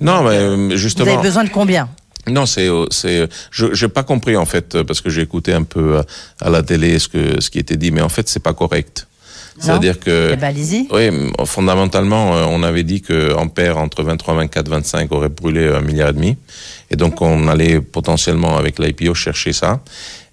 Non, 0.00 0.22
mais 0.22 0.30
euh, 0.30 0.54
Vous 0.56 0.62
avez 0.70 0.76
justement. 0.76 1.20
besoin 1.22 1.44
de 1.44 1.50
combien? 1.50 1.88
Non, 2.28 2.46
c'est, 2.46 2.68
euh, 2.68 2.86
c'est, 2.90 3.28
je, 3.50 3.74
j'ai 3.74 3.88
pas 3.88 4.02
compris 4.02 4.36
en 4.36 4.46
fait 4.46 4.74
euh, 4.74 4.84
parce 4.84 5.00
que 5.00 5.10
j'ai 5.10 5.22
écouté 5.22 5.52
un 5.52 5.62
peu 5.62 5.98
euh, 5.98 6.02
à 6.40 6.50
la 6.50 6.62
télé 6.62 6.98
ce 6.98 7.08
que 7.08 7.40
ce 7.40 7.50
qui 7.50 7.58
était 7.58 7.76
dit, 7.76 7.90
mais 7.90 8.00
en 8.00 8.08
fait 8.08 8.28
c'est 8.28 8.42
pas 8.42 8.54
correct. 8.54 9.06
C'est-à-dire 9.58 10.00
que 10.00 10.30
Eh 10.32 10.36
ben. 10.36 10.54
Oui, 10.90 11.30
fondamentalement, 11.44 12.36
euh, 12.36 12.44
on 12.48 12.62
avait 12.62 12.82
dit 12.82 13.02
que 13.02 13.34
Ampère, 13.34 13.78
entre 13.78 14.02
23, 14.02 14.34
24, 14.34 14.68
25, 14.68 15.12
aurait 15.12 15.28
brûlé 15.28 15.68
un 15.68 15.80
milliard 15.80 16.10
et 16.10 16.12
demi. 16.12 16.36
Et 16.90 16.96
donc, 16.96 17.22
on 17.22 17.46
allait 17.48 17.80
potentiellement, 17.80 18.56
avec 18.56 18.78
l'IPO, 18.78 19.14
chercher 19.14 19.52
ça. 19.52 19.80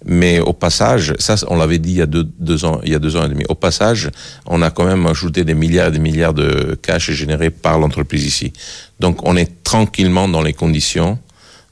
Mais 0.06 0.40
au 0.40 0.54
passage, 0.54 1.14
ça, 1.20 1.36
on 1.48 1.58
l'avait 1.58 1.78
dit 1.78 1.92
il 1.92 1.98
y 1.98 2.02
a 2.02 2.08
deux, 2.08 2.28
deux 2.40 2.66
ans, 2.66 2.82
il 2.84 2.92
y 2.92 2.96
a 2.96 3.00
deux 3.00 3.16
ans 3.16 3.26
et 3.26 3.30
demi. 3.30 3.44
Au 3.50 3.56
passage, 3.56 4.10
on 4.48 4.64
a 4.64 4.72
quand 4.72 4.86
même 4.86 5.06
ajouté 5.06 5.44
des 5.44 5.54
milliards 5.54 5.90
et 5.90 5.92
des 5.92 6.00
milliards 6.00 6.34
de 6.34 6.76
cash 6.82 7.12
générés 7.12 7.52
par 7.52 7.78
l'entreprise 7.78 8.26
ici. 8.26 8.52
Donc, 9.00 9.20
on 9.28 9.38
est 9.38 9.64
tranquillement 9.64 10.28
dans 10.28 10.42
les 10.42 10.54
conditions 10.54 11.20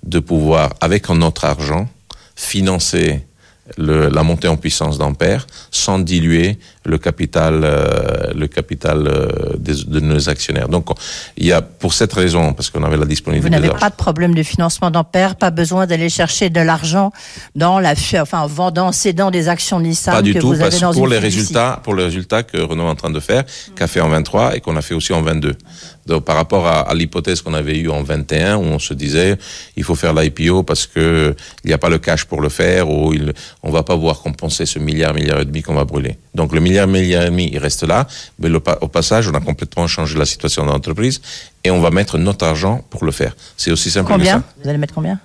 de 0.03 0.20
pouvoir, 0.20 0.74
avec 0.82 1.10
notre 1.10 1.46
argent, 1.46 1.88
financer 2.36 3.25
la 3.77 4.24
montée 4.24 4.48
en 4.48 4.58
puissance 4.58 4.98
d'Ampère 4.98 5.46
sans 5.70 6.00
diluer 6.00 6.58
le 6.86 6.98
capital, 6.98 7.62
euh, 7.63 8.31
le 8.33 8.48
capital 8.48 9.05
euh, 9.07 9.27
des- 9.57 9.83
de 9.86 10.00
nos 10.00 10.29
actionnaires. 10.29 10.69
Donc, 10.69 10.88
il 11.38 11.45
y 11.45 11.51
a 11.51 11.62
pour 11.62 11.93
cette 11.93 12.13
raison, 12.13 12.53
parce 12.53 12.69
qu'on 12.69 12.83
avait 12.83 12.95
la 12.95 13.03
Vous 13.03 13.09
disponibilité 13.09 13.50
n'avez 13.51 13.67
d'argent. 13.67 13.79
pas 13.81 13.89
de 13.89 13.95
problème 13.95 14.33
de 14.33 14.43
financement 14.43 14.89
d'Ampère, 14.89 15.36
pas 15.36 15.51
besoin 15.51 15.88
d'aller 15.88 16.09
chercher 16.09 16.50
de 16.50 16.62
l'argent 16.62 17.12
dans 17.55 17.79
la, 17.79 17.95
fi- 17.95 18.19
enfin, 18.19 18.39
en 18.39 18.48
vendant, 18.48 18.91
cédant 18.93 19.29
des 19.29 19.50
actions 19.50 19.79
Nissan 19.79 20.13
Pas 20.13 20.21
du 20.21 20.33
que 20.33 20.39
tout, 20.39 20.48
vous 20.48 20.53
avez 20.53 20.63
parce 20.63 20.79
dans 20.79 20.91
que 20.91 20.95
pour 20.95 21.05
une 21.07 21.12
les 21.13 21.19
résultats, 21.19 21.79
pour 21.83 21.95
les 21.95 22.05
résultats 22.05 22.43
que 22.43 22.57
Renault 22.57 22.88
est 22.88 22.91
en 22.91 22.95
train 22.95 23.09
de 23.12 23.19
faire, 23.19 23.43
qu'a 23.75 23.88
fait 23.88 24.00
en 24.00 24.09
23 24.09 24.55
et 24.55 24.62
qu'on 24.62 24.75
a 24.77 24.81
fait 24.81 24.93
aussi 24.95 25.12
en 25.13 25.21
22. 25.21 25.55
Donc, 26.05 26.24
par 26.25 26.38
rapport 26.38 26.65
à, 26.65 26.89
à 26.89 26.93
l'hypothèse 26.95 27.41
qu'on 27.41 27.53
avait 27.53 27.77
eue 27.77 27.89
en 27.89 28.01
21, 28.03 28.55
où 28.57 28.62
on 28.63 28.79
se 28.79 28.93
disait, 28.93 29.38
il 29.75 29.83
faut 29.83 29.95
faire 29.95 30.13
l'IPO 30.13 30.63
parce 30.63 30.88
que 30.88 31.36
il 31.63 31.67
n'y 31.67 31.74
a 31.74 31.77
pas 31.77 31.89
le 31.89 32.00
cash 32.00 32.25
pour 32.25 32.41
le 32.41 32.50
faire, 32.50 32.89
ou 32.89 33.13
il, 33.13 33.33
on 33.63 33.69
va 33.69 33.83
pas 33.83 33.93
pouvoir 33.95 34.19
compenser 34.21 34.65
ce 34.65 34.79
milliard, 34.79 35.13
milliard 35.13 35.39
et 35.41 35.45
demi 35.45 35.62
qu'on 35.62 35.75
va 35.75 35.83
brûler. 35.86 36.17
Donc, 36.39 36.53
le 36.53 36.62
milliard, 36.62 36.88
milliard 36.88 37.24
et 37.24 37.29
demi, 37.29 37.50
il 37.51 37.58
reste 37.58 37.84
là. 37.84 38.08
Mais 38.39 38.48
le 38.48 38.62
au 38.79 38.88
passage, 38.88 39.27
on 39.27 39.34
a 39.34 39.41
complètement 39.41 39.88
changé 39.88 40.17
la 40.17 40.25
situation 40.25 40.65
de 40.65 40.69
l'entreprise 40.72 41.19
et 41.65 41.69
on 41.69 41.81
va 41.81 41.91
mettre 41.91 42.17
notre 42.17 42.46
argent 42.46 42.81
pour 42.89 43.03
le 43.03 43.12
faire. 43.12 43.36
C'est 43.58 43.72
aussi 43.72 43.91
simple 43.91 44.08
que 44.08 44.13
Combien 44.13 44.38
ça. 44.38 44.43
Vous 44.63 44.69
allez 44.69 44.77
mettre 44.77 44.93
combien 44.93 45.19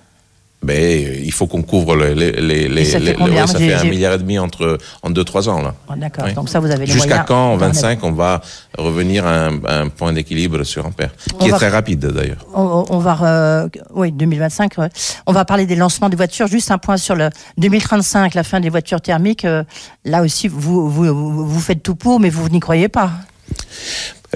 Ben, 0.65 0.75
euh, 0.75 1.19
il 1.23 1.31
faut 1.31 1.45
qu'on 1.47 1.61
couvre 1.61 1.95
les, 1.95 2.15
les, 2.15 2.31
les, 2.31 2.67
les, 2.67 2.85
ça 2.85 2.97
fait 2.99 3.05
les- 3.05 3.13
combien 3.13 3.41
ouais, 3.41 3.47
ça 3.47 3.59
fait 3.59 3.73
un 3.73 3.83
milliard 3.83 4.13
et 4.13 4.17
demi 4.17 4.39
entre, 4.39 4.77
en 5.03 5.09
deux, 5.11 5.23
trois 5.23 5.47
ans, 5.47 5.61
là. 5.61 5.75
Ah, 5.87 5.93
D'accord. 5.95 6.25
Oui. 6.27 6.33
Donc 6.33 6.49
ça, 6.49 6.59
vous 6.59 6.71
avez 6.71 6.85
les 6.85 6.91
Jusqu'à 6.91 7.19
quand, 7.19 7.53
en 7.53 7.57
d'en 7.57 7.67
25, 7.67 8.03
on 8.03 8.11
va 8.11 8.41
revenir 8.77 9.25
à 9.27 9.45
un, 9.47 9.63
à 9.65 9.79
un 9.81 9.89
point 9.89 10.11
d'équilibre 10.11 10.63
sur 10.63 10.85
Ampère, 10.85 11.11
On 11.33 11.37
qui 11.37 11.47
est 11.47 11.51
va- 11.51 11.57
très 11.57 11.69
rapide 11.69 11.99
d'ailleurs. 12.07 12.45
On, 12.53 12.83
on 12.89 12.97
va, 12.97 13.17
euh, 13.23 13.69
oui, 13.93 14.11
2025. 14.11 14.77
ouais. 14.79 14.89
On 15.27 15.33
va 15.33 15.45
parler 15.45 15.65
des 15.67 15.75
lancements 15.75 16.09
des 16.09 16.17
voitures. 16.17 16.47
Juste 16.47 16.71
un 16.71 16.77
point 16.79 16.97
sur 16.97 17.15
le 17.15 17.29
2035, 17.57 18.33
la 18.33 18.43
fin 18.43 18.59
des 18.59 18.69
voitures 18.69 19.01
thermiques. 19.01 19.45
euh, 19.45 19.63
là 20.03 20.21
aussi, 20.23 20.47
vous, 20.47 20.89
vous, 20.89 21.47
vous 21.47 21.59
faites 21.59 21.83
tout 21.83 21.95
pour, 21.95 22.19
mais 22.19 22.29
vous 22.29 22.49
n'y 22.49 22.59
croyez 22.59 22.87
pas. 22.89 23.11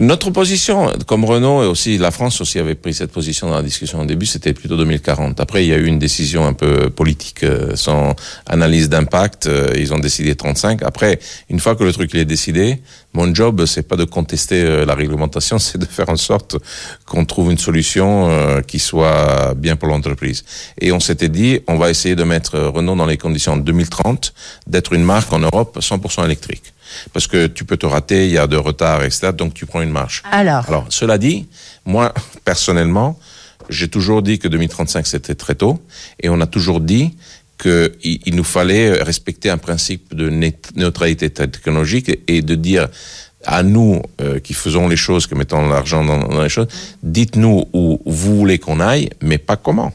Notre 0.01 0.29
position, 0.29 0.93
comme 1.07 1.25
Renault 1.25 1.61
et 1.63 1.65
aussi 1.65 1.97
la 1.97 2.11
France 2.11 2.39
aussi 2.39 2.57
avait 2.57 2.75
pris 2.75 2.93
cette 2.93 3.11
position 3.11 3.49
dans 3.49 3.55
la 3.55 3.63
discussion 3.63 3.99
au 3.99 4.05
début, 4.05 4.25
c'était 4.25 4.53
plutôt 4.53 4.77
2040. 4.77 5.41
Après, 5.41 5.65
il 5.65 5.67
y 5.67 5.73
a 5.73 5.77
eu 5.77 5.87
une 5.87 5.99
décision 5.99 6.45
un 6.45 6.53
peu 6.53 6.89
politique 6.89 7.43
euh, 7.43 7.75
sans 7.75 8.15
analyse 8.45 8.87
d'impact. 8.87 9.47
euh, 9.47 9.73
Ils 9.75 9.93
ont 9.93 9.99
décidé 9.99 10.35
35. 10.35 10.83
Après, 10.83 11.19
une 11.49 11.59
fois 11.59 11.75
que 11.75 11.83
le 11.83 11.91
truc 11.91 12.15
est 12.15 12.23
décidé, 12.23 12.81
mon 13.13 13.35
job, 13.35 13.65
c'est 13.65 13.87
pas 13.87 13.97
de 13.97 14.05
contester 14.05 14.63
euh, 14.63 14.85
la 14.85 14.95
réglementation, 14.95 15.59
c'est 15.59 15.77
de 15.77 15.85
faire 15.85 16.07
en 16.07 16.15
sorte 16.15 16.55
qu'on 17.05 17.25
trouve 17.25 17.51
une 17.51 17.57
solution 17.57 18.29
qui 18.67 18.79
soit 18.79 19.53
bien 19.55 19.75
pour 19.75 19.89
l'entreprise. 19.89 20.45
Et 20.79 20.93
on 20.93 21.01
s'était 21.01 21.29
dit, 21.29 21.59
on 21.67 21.77
va 21.77 21.89
essayer 21.89 22.15
de 22.15 22.23
mettre 22.23 22.57
Renault 22.57 22.95
dans 22.95 23.05
les 23.05 23.17
conditions 23.17 23.53
en 23.53 23.57
2030 23.57 24.33
d'être 24.65 24.93
une 24.93 25.03
marque 25.03 25.33
en 25.33 25.39
Europe 25.39 25.79
100% 25.81 26.23
électrique. 26.23 26.73
Parce 27.13 27.27
que 27.27 27.47
tu 27.47 27.65
peux 27.65 27.77
te 27.77 27.85
rater, 27.85 28.25
il 28.25 28.31
y 28.31 28.37
a 28.37 28.47
de 28.47 28.57
retard, 28.57 29.03
etc. 29.03 29.31
Donc 29.33 29.53
tu 29.53 29.65
prends 29.65 29.81
une 29.81 29.91
marche. 29.91 30.23
Alors, 30.31 30.65
Alors, 30.67 30.85
cela 30.89 31.17
dit, 31.17 31.47
moi, 31.85 32.13
personnellement, 32.45 33.19
j'ai 33.69 33.87
toujours 33.87 34.21
dit 34.21 34.39
que 34.39 34.47
2035, 34.47 35.05
c'était 35.05 35.35
très 35.35 35.55
tôt. 35.55 35.81
Et 36.19 36.29
on 36.29 36.41
a 36.41 36.47
toujours 36.47 36.79
dit 36.81 37.15
qu'il 37.61 37.91
il 38.03 38.35
nous 38.35 38.43
fallait 38.43 39.01
respecter 39.03 39.49
un 39.49 39.57
principe 39.57 40.15
de 40.15 40.29
neutralité 40.75 41.29
technologique 41.29 42.09
et, 42.09 42.37
et 42.37 42.41
de 42.41 42.55
dire 42.55 42.87
à 43.45 43.63
nous 43.63 44.01
euh, 44.21 44.39
qui 44.39 44.53
faisons 44.53 44.87
les 44.87 44.97
choses, 44.97 45.27
qui 45.27 45.35
mettons 45.35 45.67
l'argent 45.67 46.03
dans, 46.03 46.19
dans 46.19 46.43
les 46.43 46.49
choses, 46.49 46.67
dites-nous 47.03 47.65
où 47.73 48.01
vous 48.05 48.37
voulez 48.37 48.59
qu'on 48.59 48.79
aille, 48.79 49.09
mais 49.21 49.37
pas 49.37 49.55
comment. 49.55 49.93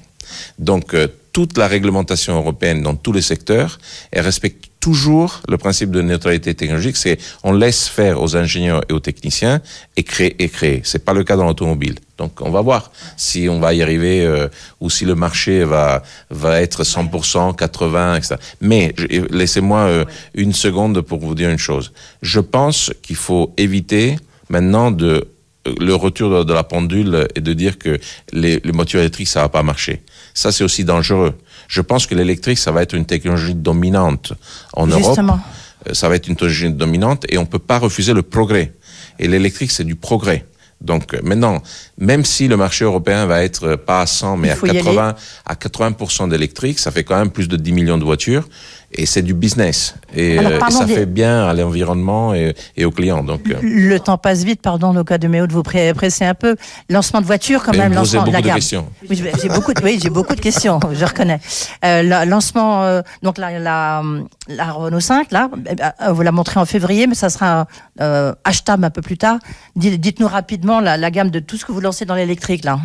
Donc, 0.59 0.95
euh, 0.95 1.09
toute 1.33 1.59
la 1.59 1.67
réglementation 1.67 2.37
européenne 2.37 2.83
dans 2.83 2.95
tous 2.95 3.13
les 3.13 3.23
secteurs, 3.23 3.79
elle 4.13 4.25
respecte 4.25 4.67
toujours 4.85 5.41
le 5.49 5.57
principe 5.57 5.91
de 5.91 6.03
neutralité 6.03 6.55
technologique, 6.55 6.99
c'est 6.99 7.19
on 7.43 7.53
laisse 7.53 7.89
faire 7.89 8.21
aux 8.21 8.37
ingénieurs 8.37 8.83
et 8.91 8.93
aux 8.93 9.01
techniciens 9.01 9.63
et 9.97 10.03
créer 10.03 10.37
et 10.43 10.51
créer. 10.51 10.83
C'est 10.85 11.03
pas 11.03 11.15
le 11.15 11.25
cas 11.25 11.37
dans 11.37 11.47
l'automobile. 11.47 11.95
Donc 12.19 12.43
on 12.43 12.51
va 12.51 12.61
voir 12.61 12.93
si 13.17 13.49
on 13.49 13.61
va 13.61 13.73
y 13.73 13.81
arriver 13.81 14.27
euh, 14.27 14.47
ou 14.81 14.91
si 14.91 15.07
le 15.07 15.15
marché 15.15 15.65
va 15.65 16.03
va 16.29 16.61
être 16.61 16.83
100%, 16.83 17.57
80, 17.57 18.17
etc. 18.17 18.35
Mais 18.61 18.95
laissez-moi 19.31 19.79
euh, 19.79 20.05
une 20.35 20.53
seconde 20.53 21.01
pour 21.01 21.19
vous 21.19 21.35
dire 21.35 21.49
une 21.49 21.65
chose. 21.71 21.93
Je 22.21 22.41
pense 22.41 22.93
qu'il 23.01 23.17
faut 23.17 23.55
éviter 23.57 24.17
maintenant 24.51 24.91
de 24.91 25.27
le 25.81 25.95
retour 25.95 26.29
de, 26.31 26.45
de 26.45 26.53
la 26.53 26.63
pendule 26.63 27.27
et 27.35 27.41
de 27.41 27.53
dire 27.55 27.79
que 27.79 27.99
les, 28.35 28.61
les 28.63 28.73
voitures 28.73 29.01
électriques 29.01 29.29
ça 29.29 29.41
va 29.41 29.49
pas 29.49 29.63
marcher. 29.63 30.03
Ça 30.35 30.53
c'est 30.53 30.63
aussi 30.63 30.85
dangereux. 30.85 31.33
Je 31.69 31.81
pense 31.81 32.07
que 32.07 32.15
l'électrique 32.15 32.59
ça 32.59 32.73
va 32.73 32.83
être 32.83 32.95
une 32.95 33.07
technologie 33.07 33.55
dominante 33.55 34.33
en 34.75 34.87
Europe. 34.87 35.05
justement. 35.05 35.41
Euh, 35.89 35.95
Ça 35.95 36.09
va 36.09 36.17
être 36.17 36.29
une 36.29 36.37
technologie 36.37 36.73
dominante 36.73 37.25
et 37.29 37.39
on 37.39 37.47
peut 37.47 37.59
pas 37.59 37.79
refuser 37.79 38.13
le 38.13 38.23
progrès. 38.23 38.73
Et 39.19 39.29
l'électrique 39.29 39.71
c'est 39.71 39.85
du 39.85 39.97
progrès. 39.97 40.45
Donc 40.81 41.15
euh, 41.15 41.21
maintenant, 41.23 41.63
même 41.99 42.25
si 42.25 42.49
le 42.49 42.57
marché 42.57 42.85
européen 42.85 43.27
va 43.27 43.43
être 43.43 43.65
euh, 43.65 43.77
pas 43.77 44.03
à 44.03 44.07
100 44.07 44.37
mais 44.37 44.51
à 44.51 44.57
faut 44.57 44.67
y 44.67 44.73
80 44.73 45.15
à 45.47 45.55
80% 45.55 46.29
d'électrique, 46.29 46.79
ça 46.79 46.91
fait 46.91 47.05
quand 47.05 47.17
même 47.17 47.31
plus 47.31 47.49
de 47.49 47.57
10 47.57 47.73
millions 47.73 47.99
de 47.99 48.05
voitures 48.05 48.49
et 48.95 49.07
c'est 49.07 49.23
du 49.23 49.35
business 49.35 49.95
et, 50.15 50.39
Alors, 50.39 50.53
euh, 50.53 50.59
et 50.69 50.71
ça 50.73 50.85
des- 50.85 50.95
fait 50.95 51.07
bien 51.07 51.47
à 51.47 51.53
l'environnement 51.53 52.35
et, 52.35 52.55
et 52.77 52.85
aux 52.85 52.91
clients. 52.91 53.23
Donc 53.25 53.43
euh, 53.51 53.55
le 53.63 53.99
temps 53.99 54.19
passe 54.19 54.45
vite, 54.45 54.63
pardon, 54.63 54.97
au 54.97 55.05
cas 55.05 55.19
de 55.19 55.27
Méo 55.29 55.47
de 55.47 55.53
vous 55.53 55.63
presser 55.63 56.25
un 56.25 56.35
peu. 56.35 56.57
Lancement 56.89 57.21
de 57.21 57.27
voiture, 57.27 57.63
quand 57.65 57.73
même, 57.77 57.93
lancement 57.93 58.23
de 58.25 58.31
la 58.33 58.39
beaucoup 58.41 58.49
de. 58.49 58.55
Oui, 59.11 59.23
j'ai 59.43 59.49
beaucoup, 59.49 59.73
de, 59.75 59.83
oui, 59.83 59.99
j'ai 60.03 60.11
beaucoup 60.11 60.35
de 60.35 60.41
questions, 60.41 60.79
je 60.93 61.05
reconnais. 61.05 61.41
Euh, 61.85 62.03
le 62.03 62.31
lancement, 62.31 62.85
euh, 62.85 63.03
donc 63.23 63.39
la, 63.39 63.59
la, 63.59 64.03
la 64.49 64.73
Renault 64.73 65.01
5, 65.01 65.33
là, 65.33 65.51
eh 65.71 65.75
ben, 65.75 65.93
vous 66.13 66.23
la 66.23 66.33
montrez 66.33 66.61
en 66.61 66.65
février, 66.67 67.07
mais 67.07 67.15
ça 67.15 67.31
sera 67.31 67.67
euh, 68.01 68.33
achetable 68.45 68.85
un 68.85 68.91
peu 68.91 69.03
plus 69.03 69.19
tard. 69.19 69.39
Dites- 69.77 70.01
Dites-nous 70.01 70.29
rapidement 70.29 70.81
la, 70.81 70.97
la 70.97 71.11
gamme 71.11 71.31
de 71.31 71.41
tout 71.41 71.57
ce 71.57 71.65
que 71.65 71.73
vous 71.73 71.81
lancez 71.81 72.05
dans 72.05 72.15
l'électrique, 72.15 72.65
là. 72.65 72.79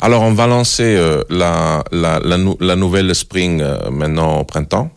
Alors, 0.00 0.22
on 0.22 0.32
va 0.32 0.46
lancer 0.46 0.82
euh, 0.96 1.22
la, 1.30 1.84
la, 1.92 2.18
la, 2.24 2.36
nou- 2.38 2.56
la 2.60 2.76
nouvelle 2.76 3.14
Spring 3.14 3.60
euh, 3.60 3.90
maintenant 3.90 4.40
au 4.40 4.44
printemps. 4.44 4.90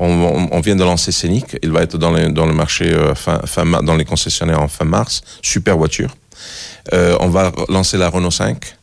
On, 0.00 0.60
vient 0.60 0.76
de 0.76 0.84
lancer 0.84 1.10
Scénic. 1.10 1.56
Il 1.60 1.72
va 1.72 1.82
être 1.82 1.98
dans, 1.98 2.12
les, 2.12 2.28
le 2.28 2.52
marché 2.52 2.92
euh, 2.92 3.16
fin, 3.16 3.40
fin 3.44 3.64
dans 3.82 3.96
les 3.96 4.04
concessionnaires 4.04 4.62
en 4.62 4.68
fin 4.68 4.84
mars. 4.84 5.22
Super 5.42 5.76
voiture. 5.76 6.14
Euh, 6.92 7.16
on 7.18 7.28
va 7.28 7.50
lancer 7.68 7.98
la 7.98 8.08
Renault 8.08 8.30
5. 8.30 8.76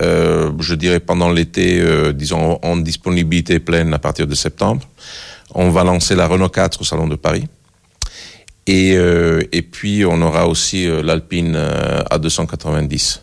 Euh, 0.00 0.52
je 0.60 0.74
dirais 0.74 1.00
pendant 1.00 1.30
l'été, 1.30 1.82
disons 2.14 2.60
en 2.62 2.76
disponibilité 2.76 3.58
pleine 3.58 3.92
à 3.92 3.98
partir 3.98 4.28
de 4.28 4.34
septembre. 4.36 4.86
On 5.54 5.70
va 5.70 5.82
lancer 5.82 6.14
la 6.14 6.28
Renault 6.28 6.48
4 6.48 6.80
au 6.80 6.84
Salon 6.84 7.08
de 7.08 7.16
Paris. 7.16 7.48
Et, 8.68 8.92
et 8.92 9.62
puis 9.62 10.04
on 10.04 10.22
aura 10.22 10.46
aussi 10.46 10.86
l'Alpine 11.02 11.54
euh, 11.56 12.02
A290. 12.04 13.22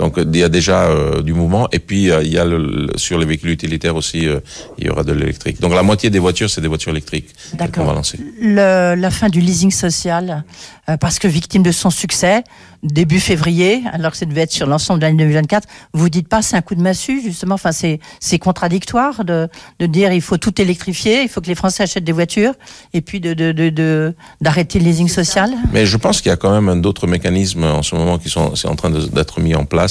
Donc 0.00 0.14
il 0.16 0.36
y 0.36 0.42
a 0.42 0.48
déjà 0.48 0.78
euh, 0.84 1.20
du 1.22 1.34
mouvement 1.34 1.68
et 1.72 1.78
puis 1.78 2.10
euh, 2.10 2.22
il 2.22 2.32
y 2.32 2.38
a 2.38 2.44
le, 2.44 2.88
sur 2.96 3.18
les 3.18 3.26
véhicules 3.26 3.50
utilitaires 3.50 3.96
aussi 3.96 4.26
euh, 4.26 4.40
il 4.78 4.86
y 4.86 4.90
aura 4.90 5.04
de 5.04 5.12
l'électrique. 5.12 5.60
Donc 5.60 5.74
la 5.74 5.82
moitié 5.82 6.08
des 6.10 6.18
voitures 6.26 6.48
c'est 6.50 6.62
des 6.62 6.68
voitures 6.74 6.92
électriques 6.96 7.28
qu'on 7.52 7.58
va 7.58 7.66
D'accord. 7.66 7.94
lancer. 7.94 8.18
Le- 8.40 8.94
la 8.96 9.10
fin 9.10 9.28
du 9.28 9.40
leasing 9.40 9.70
social, 9.70 10.44
euh, 10.88 10.96
parce 10.96 11.18
que 11.18 11.28
victime 11.28 11.62
de 11.62 11.72
son 11.82 11.90
succès, 11.90 12.42
début 12.82 13.20
février, 13.20 13.82
alors 13.92 14.12
que 14.12 14.16
ça 14.16 14.24
devait 14.24 14.40
être 14.48 14.52
sur 14.60 14.66
l'ensemble 14.66 15.00
de 15.00 15.04
l'année 15.06 15.18
2024, 15.24 15.68
vous 15.92 16.08
dites 16.08 16.28
pas 16.28 16.40
c'est 16.40 16.56
un 16.56 16.62
coup 16.62 16.74
de 16.74 16.80
massue 16.90 17.20
justement. 17.22 17.56
Enfin 17.60 17.72
c'est 17.72 18.00
c'est 18.20 18.38
contradictoire 18.38 19.24
de 19.30 19.48
de 19.80 19.86
dire 19.86 20.08
il 20.20 20.22
faut 20.28 20.38
tout 20.38 20.56
électrifier, 20.64 21.22
il 21.22 21.28
faut 21.28 21.42
que 21.42 21.50
les 21.54 21.54
Français 21.62 21.82
achètent 21.82 22.04
des 22.12 22.16
voitures 22.20 22.54
et 22.96 23.02
puis 23.02 23.20
de 23.20 23.34
de 23.34 23.52
de 23.52 23.68
de- 23.80 24.14
d'arrêter 24.40 24.78
le 24.78 24.86
leasing 24.86 25.08
social. 25.20 25.50
Mais 25.74 25.84
je 25.92 25.96
pense 26.04 26.16
qu'il 26.22 26.30
y 26.30 26.32
a 26.32 26.40
quand 26.42 26.54
même 26.58 26.80
d'autres 26.80 27.06
mécanismes 27.16 27.64
en 27.80 27.82
ce 27.82 27.94
moment 27.94 28.16
qui 28.22 28.30
sont 28.36 28.54
c'est 28.56 28.68
en 28.68 28.76
train 28.80 28.90
de- 28.96 29.06
d'être 29.16 29.40
mis 29.40 29.54
en 29.54 29.66
place 29.74 29.89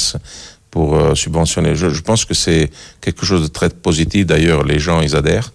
pour 0.72 0.96
euh, 0.96 1.16
subventionner. 1.16 1.76
Je, 1.76 2.02
pense 2.02 2.26
que 2.26 2.34
c'est 2.34 2.70
quelque 3.02 3.26
chose 3.26 3.44
de 3.44 3.48
très 3.48 3.70
positif. 3.70 4.26
D'ailleurs, 4.26 4.64
les 4.64 4.80
gens 4.80 5.02
ils 5.02 5.16
adhèrent. 5.16 5.52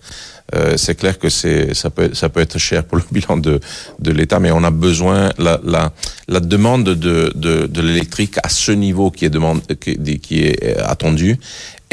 Euh, 0.55 0.77
c'est 0.77 0.95
clair 0.95 1.19
que 1.19 1.31
c'est 1.31 1.73
ça 1.73 1.89
peut 1.89 2.11
ça 2.13 2.29
peut 2.29 2.41
être 2.41 2.59
cher 2.59 2.85
pour 2.85 2.99
le 2.99 3.05
bilan 3.13 3.39
de 3.39 3.61
de 3.99 4.11
l'État, 4.13 4.41
mais 4.41 4.51
on 4.51 4.63
a 4.63 4.71
besoin 4.71 5.31
la 5.39 5.59
la 5.65 5.93
la 6.29 6.41
demande 6.41 6.85
de 6.85 7.33
de, 7.35 7.67
de 7.67 7.81
l'électrique 7.81 8.37
à 8.43 8.51
ce 8.51 8.73
niveau 8.73 9.11
qui 9.11 9.25
est 9.25 9.31
demande 9.31 9.63
qui, 9.81 10.19
qui 10.19 10.43
est 10.43 10.63
euh, 10.63 10.85
attendu. 10.87 11.39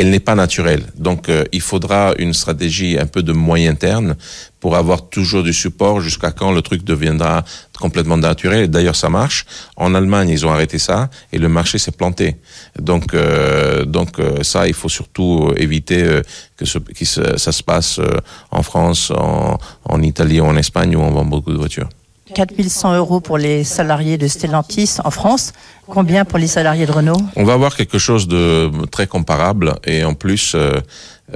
Elle 0.02 0.10
n'est 0.10 0.20
pas 0.20 0.34
naturelle. 0.34 0.84
Donc, 0.98 1.30
euh, 1.30 1.44
il 1.52 1.62
faudra 1.62 2.16
une 2.18 2.34
stratégie 2.34 2.98
un 2.98 3.06
peu 3.06 3.22
de 3.22 3.34
moyen 3.34 3.76
terme 3.76 4.16
pour 4.60 4.76
avoir 4.76 5.10
toujours 5.10 5.44
du 5.44 5.54
support 5.54 6.02
jusqu'à 6.02 6.32
quand 6.32 6.52
le 6.52 6.64
truc 6.64 6.84
deviendra 6.84 7.46
complètement 7.80 8.18
naturel. 8.18 8.68
D'ailleurs, 8.68 8.96
ça 8.96 9.10
marche. 9.10 9.46
En 9.76 9.94
Allemagne, 9.94 10.30
ils 10.30 10.44
ont 10.44 10.52
arrêté 10.52 10.80
ça 10.80 11.12
et 11.32 11.38
le 11.38 11.50
marché 11.50 11.78
s'est 11.78 11.92
planté. 11.92 12.38
Donc, 12.80 13.14
euh, 13.14 13.86
donc 13.86 14.18
euh, 14.18 14.42
ça, 14.42 14.68
il 14.68 14.74
faut 14.74 14.90
surtout 14.90 15.54
éviter 15.56 16.02
euh, 16.02 16.24
que, 16.58 16.66
ce, 16.66 16.80
que 16.80 17.06
ça 17.38 17.52
se 17.52 17.62
passe 17.62 18.00
euh, 18.00 18.08
en 18.50 18.64
France, 18.64 19.12
en, 19.16 19.60
en 19.86 20.02
Italie 20.02 20.42
en 20.42 20.56
Espagne 20.56 20.96
où 20.96 21.00
on 21.00 21.12
vend 21.12 21.26
beaucoup 21.26 21.52
de 21.52 21.58
voitures. 21.58 21.90
4100 22.34 22.96
euros 22.96 23.20
pour 23.20 23.38
les 23.38 23.64
salariés 23.64 24.18
de 24.18 24.28
Stellantis 24.28 24.98
en 25.04 25.12
France. 25.12 25.54
Combien 25.88 26.26
pour 26.26 26.40
les 26.40 26.48
salariés 26.48 26.86
de 26.86 26.92
Renault? 26.92 27.22
On 27.36 27.44
va 27.44 27.54
avoir 27.54 27.76
quelque 27.76 27.98
chose 27.98 28.28
de 28.28 28.72
très 28.92 29.08
comparable 29.08 29.76
et 29.86 30.04
en 30.04 30.14
plus, 30.14 30.54
euh, 30.56 30.80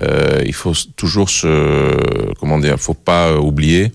euh, 0.02 0.42
il 0.46 0.54
faut 0.54 0.74
toujours 0.96 1.30
se, 1.30 2.34
comment 2.40 2.60
dire, 2.60 2.80
faut 2.80 2.94
pas 2.94 3.28
euh, 3.28 3.38
oublier 3.38 3.92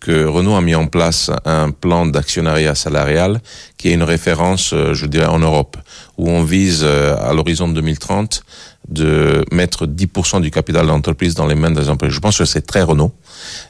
que 0.00 0.24
Renault 0.24 0.56
a 0.56 0.62
mis 0.62 0.74
en 0.74 0.86
place 0.86 1.30
un 1.44 1.70
plan 1.70 2.06
d'actionnariat 2.06 2.74
salarial 2.74 3.40
qui 3.76 3.90
est 3.90 3.92
une 3.92 4.02
référence, 4.02 4.74
je 4.74 5.06
dirais, 5.06 5.26
en 5.26 5.40
Europe, 5.40 5.76
où 6.16 6.30
on 6.30 6.42
vise 6.42 6.84
à 6.84 7.34
l'horizon 7.34 7.68
de 7.68 7.74
2030 7.74 8.42
de 8.90 9.44
mettre 9.52 9.86
10% 9.86 10.40
du 10.40 10.50
capital 10.50 10.82
de 10.86 10.88
l'entreprise 10.90 11.34
dans 11.34 11.46
les 11.46 11.54
mains 11.54 11.70
des 11.70 11.88
employés. 11.88 12.12
Je 12.12 12.20
pense 12.20 12.38
que 12.38 12.44
c'est 12.44 12.62
très 12.66 12.82
Renault. 12.82 13.12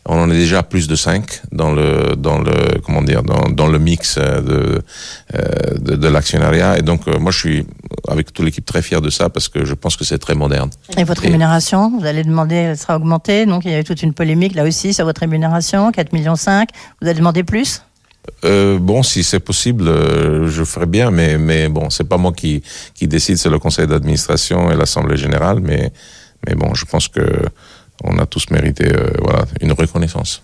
On 0.06 0.18
en 0.20 0.30
est 0.30 0.34
déjà 0.38 0.58
à 0.60 0.62
plus 0.62 0.88
de 0.88 0.96
5 0.96 1.42
dans 1.52 1.72
le 1.72 2.16
dans 2.16 2.38
le 2.38 2.52
comment 2.84 3.02
dire 3.02 3.22
dans, 3.22 3.48
dans 3.50 3.66
le 3.66 3.78
mix 3.78 4.16
euh, 4.18 4.40
de 4.40 4.82
euh, 5.34 5.78
de, 5.78 5.96
de 5.96 6.08
l'actionnariat 6.08 6.78
et 6.78 6.82
donc 6.82 7.06
euh, 7.06 7.18
moi 7.18 7.30
je 7.32 7.38
suis 7.38 7.66
avec 8.08 8.32
toute 8.32 8.44
l'équipe 8.44 8.64
très 8.64 8.82
fier 8.82 9.00
de 9.00 9.10
ça 9.10 9.28
parce 9.28 9.48
que 9.48 9.64
je 9.64 9.74
pense 9.74 9.96
que 9.96 10.04
c'est 10.04 10.18
très 10.18 10.34
moderne. 10.34 10.70
Et 10.96 11.04
votre 11.04 11.22
Et- 11.24 11.26
rémunération, 11.28 11.96
vous 11.98 12.06
allez 12.06 12.24
demander, 12.24 12.54
elle 12.56 12.78
sera 12.78 12.96
augmentée. 12.96 13.46
Donc 13.46 13.64
il 13.64 13.70
y 13.70 13.74
a 13.74 13.80
eu 13.80 13.84
toute 13.84 14.02
une 14.02 14.14
polémique 14.14 14.54
là 14.54 14.64
aussi 14.64 14.94
sur 14.94 15.04
votre 15.04 15.20
rémunération, 15.20 15.90
4,5 15.90 16.12
millions. 16.14 16.34
Vous 17.00 17.08
allez 17.08 17.18
demander 17.18 17.44
plus? 17.44 17.82
Euh, 18.44 18.78
bon, 18.78 19.02
si 19.02 19.22
c'est 19.24 19.40
possible, 19.40 19.88
euh, 19.88 20.48
je 20.48 20.64
ferai 20.64 20.86
bien, 20.86 21.10
mais 21.10 21.38
mais 21.38 21.68
bon, 21.68 21.90
c'est 21.90 22.04
pas 22.04 22.16
moi 22.16 22.32
qui 22.32 22.62
qui 22.94 23.06
décide, 23.06 23.36
c'est 23.36 23.50
le 23.50 23.58
conseil 23.58 23.86
d'administration 23.86 24.70
et 24.70 24.76
l'assemblée 24.76 25.16
générale, 25.16 25.60
mais 25.60 25.92
mais 26.46 26.54
bon, 26.54 26.74
je 26.74 26.84
pense 26.84 27.08
que 27.08 27.22
on 28.04 28.18
a 28.18 28.26
tous 28.26 28.50
mérité 28.50 28.86
euh, 28.86 29.10
voilà 29.20 29.44
une 29.60 29.72
reconnaissance. 29.72 30.42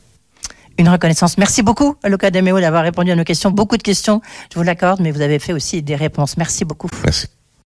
Une 0.78 0.90
reconnaissance. 0.90 1.38
Merci 1.38 1.62
beaucoup, 1.62 1.96
Luca 2.04 2.30
Demeo, 2.30 2.60
d'avoir 2.60 2.82
répondu 2.82 3.10
à 3.10 3.16
nos 3.16 3.24
questions. 3.24 3.50
Beaucoup 3.50 3.78
de 3.78 3.82
questions, 3.82 4.20
je 4.52 4.58
vous 4.58 4.64
l'accorde, 4.64 5.00
mais 5.00 5.10
vous 5.10 5.22
avez 5.22 5.38
fait 5.38 5.54
aussi 5.54 5.80
des 5.80 5.96
réponses. 5.96 6.36
Merci 6.36 6.66
beaucoup. 6.66 6.88
Merci. 7.02 7.28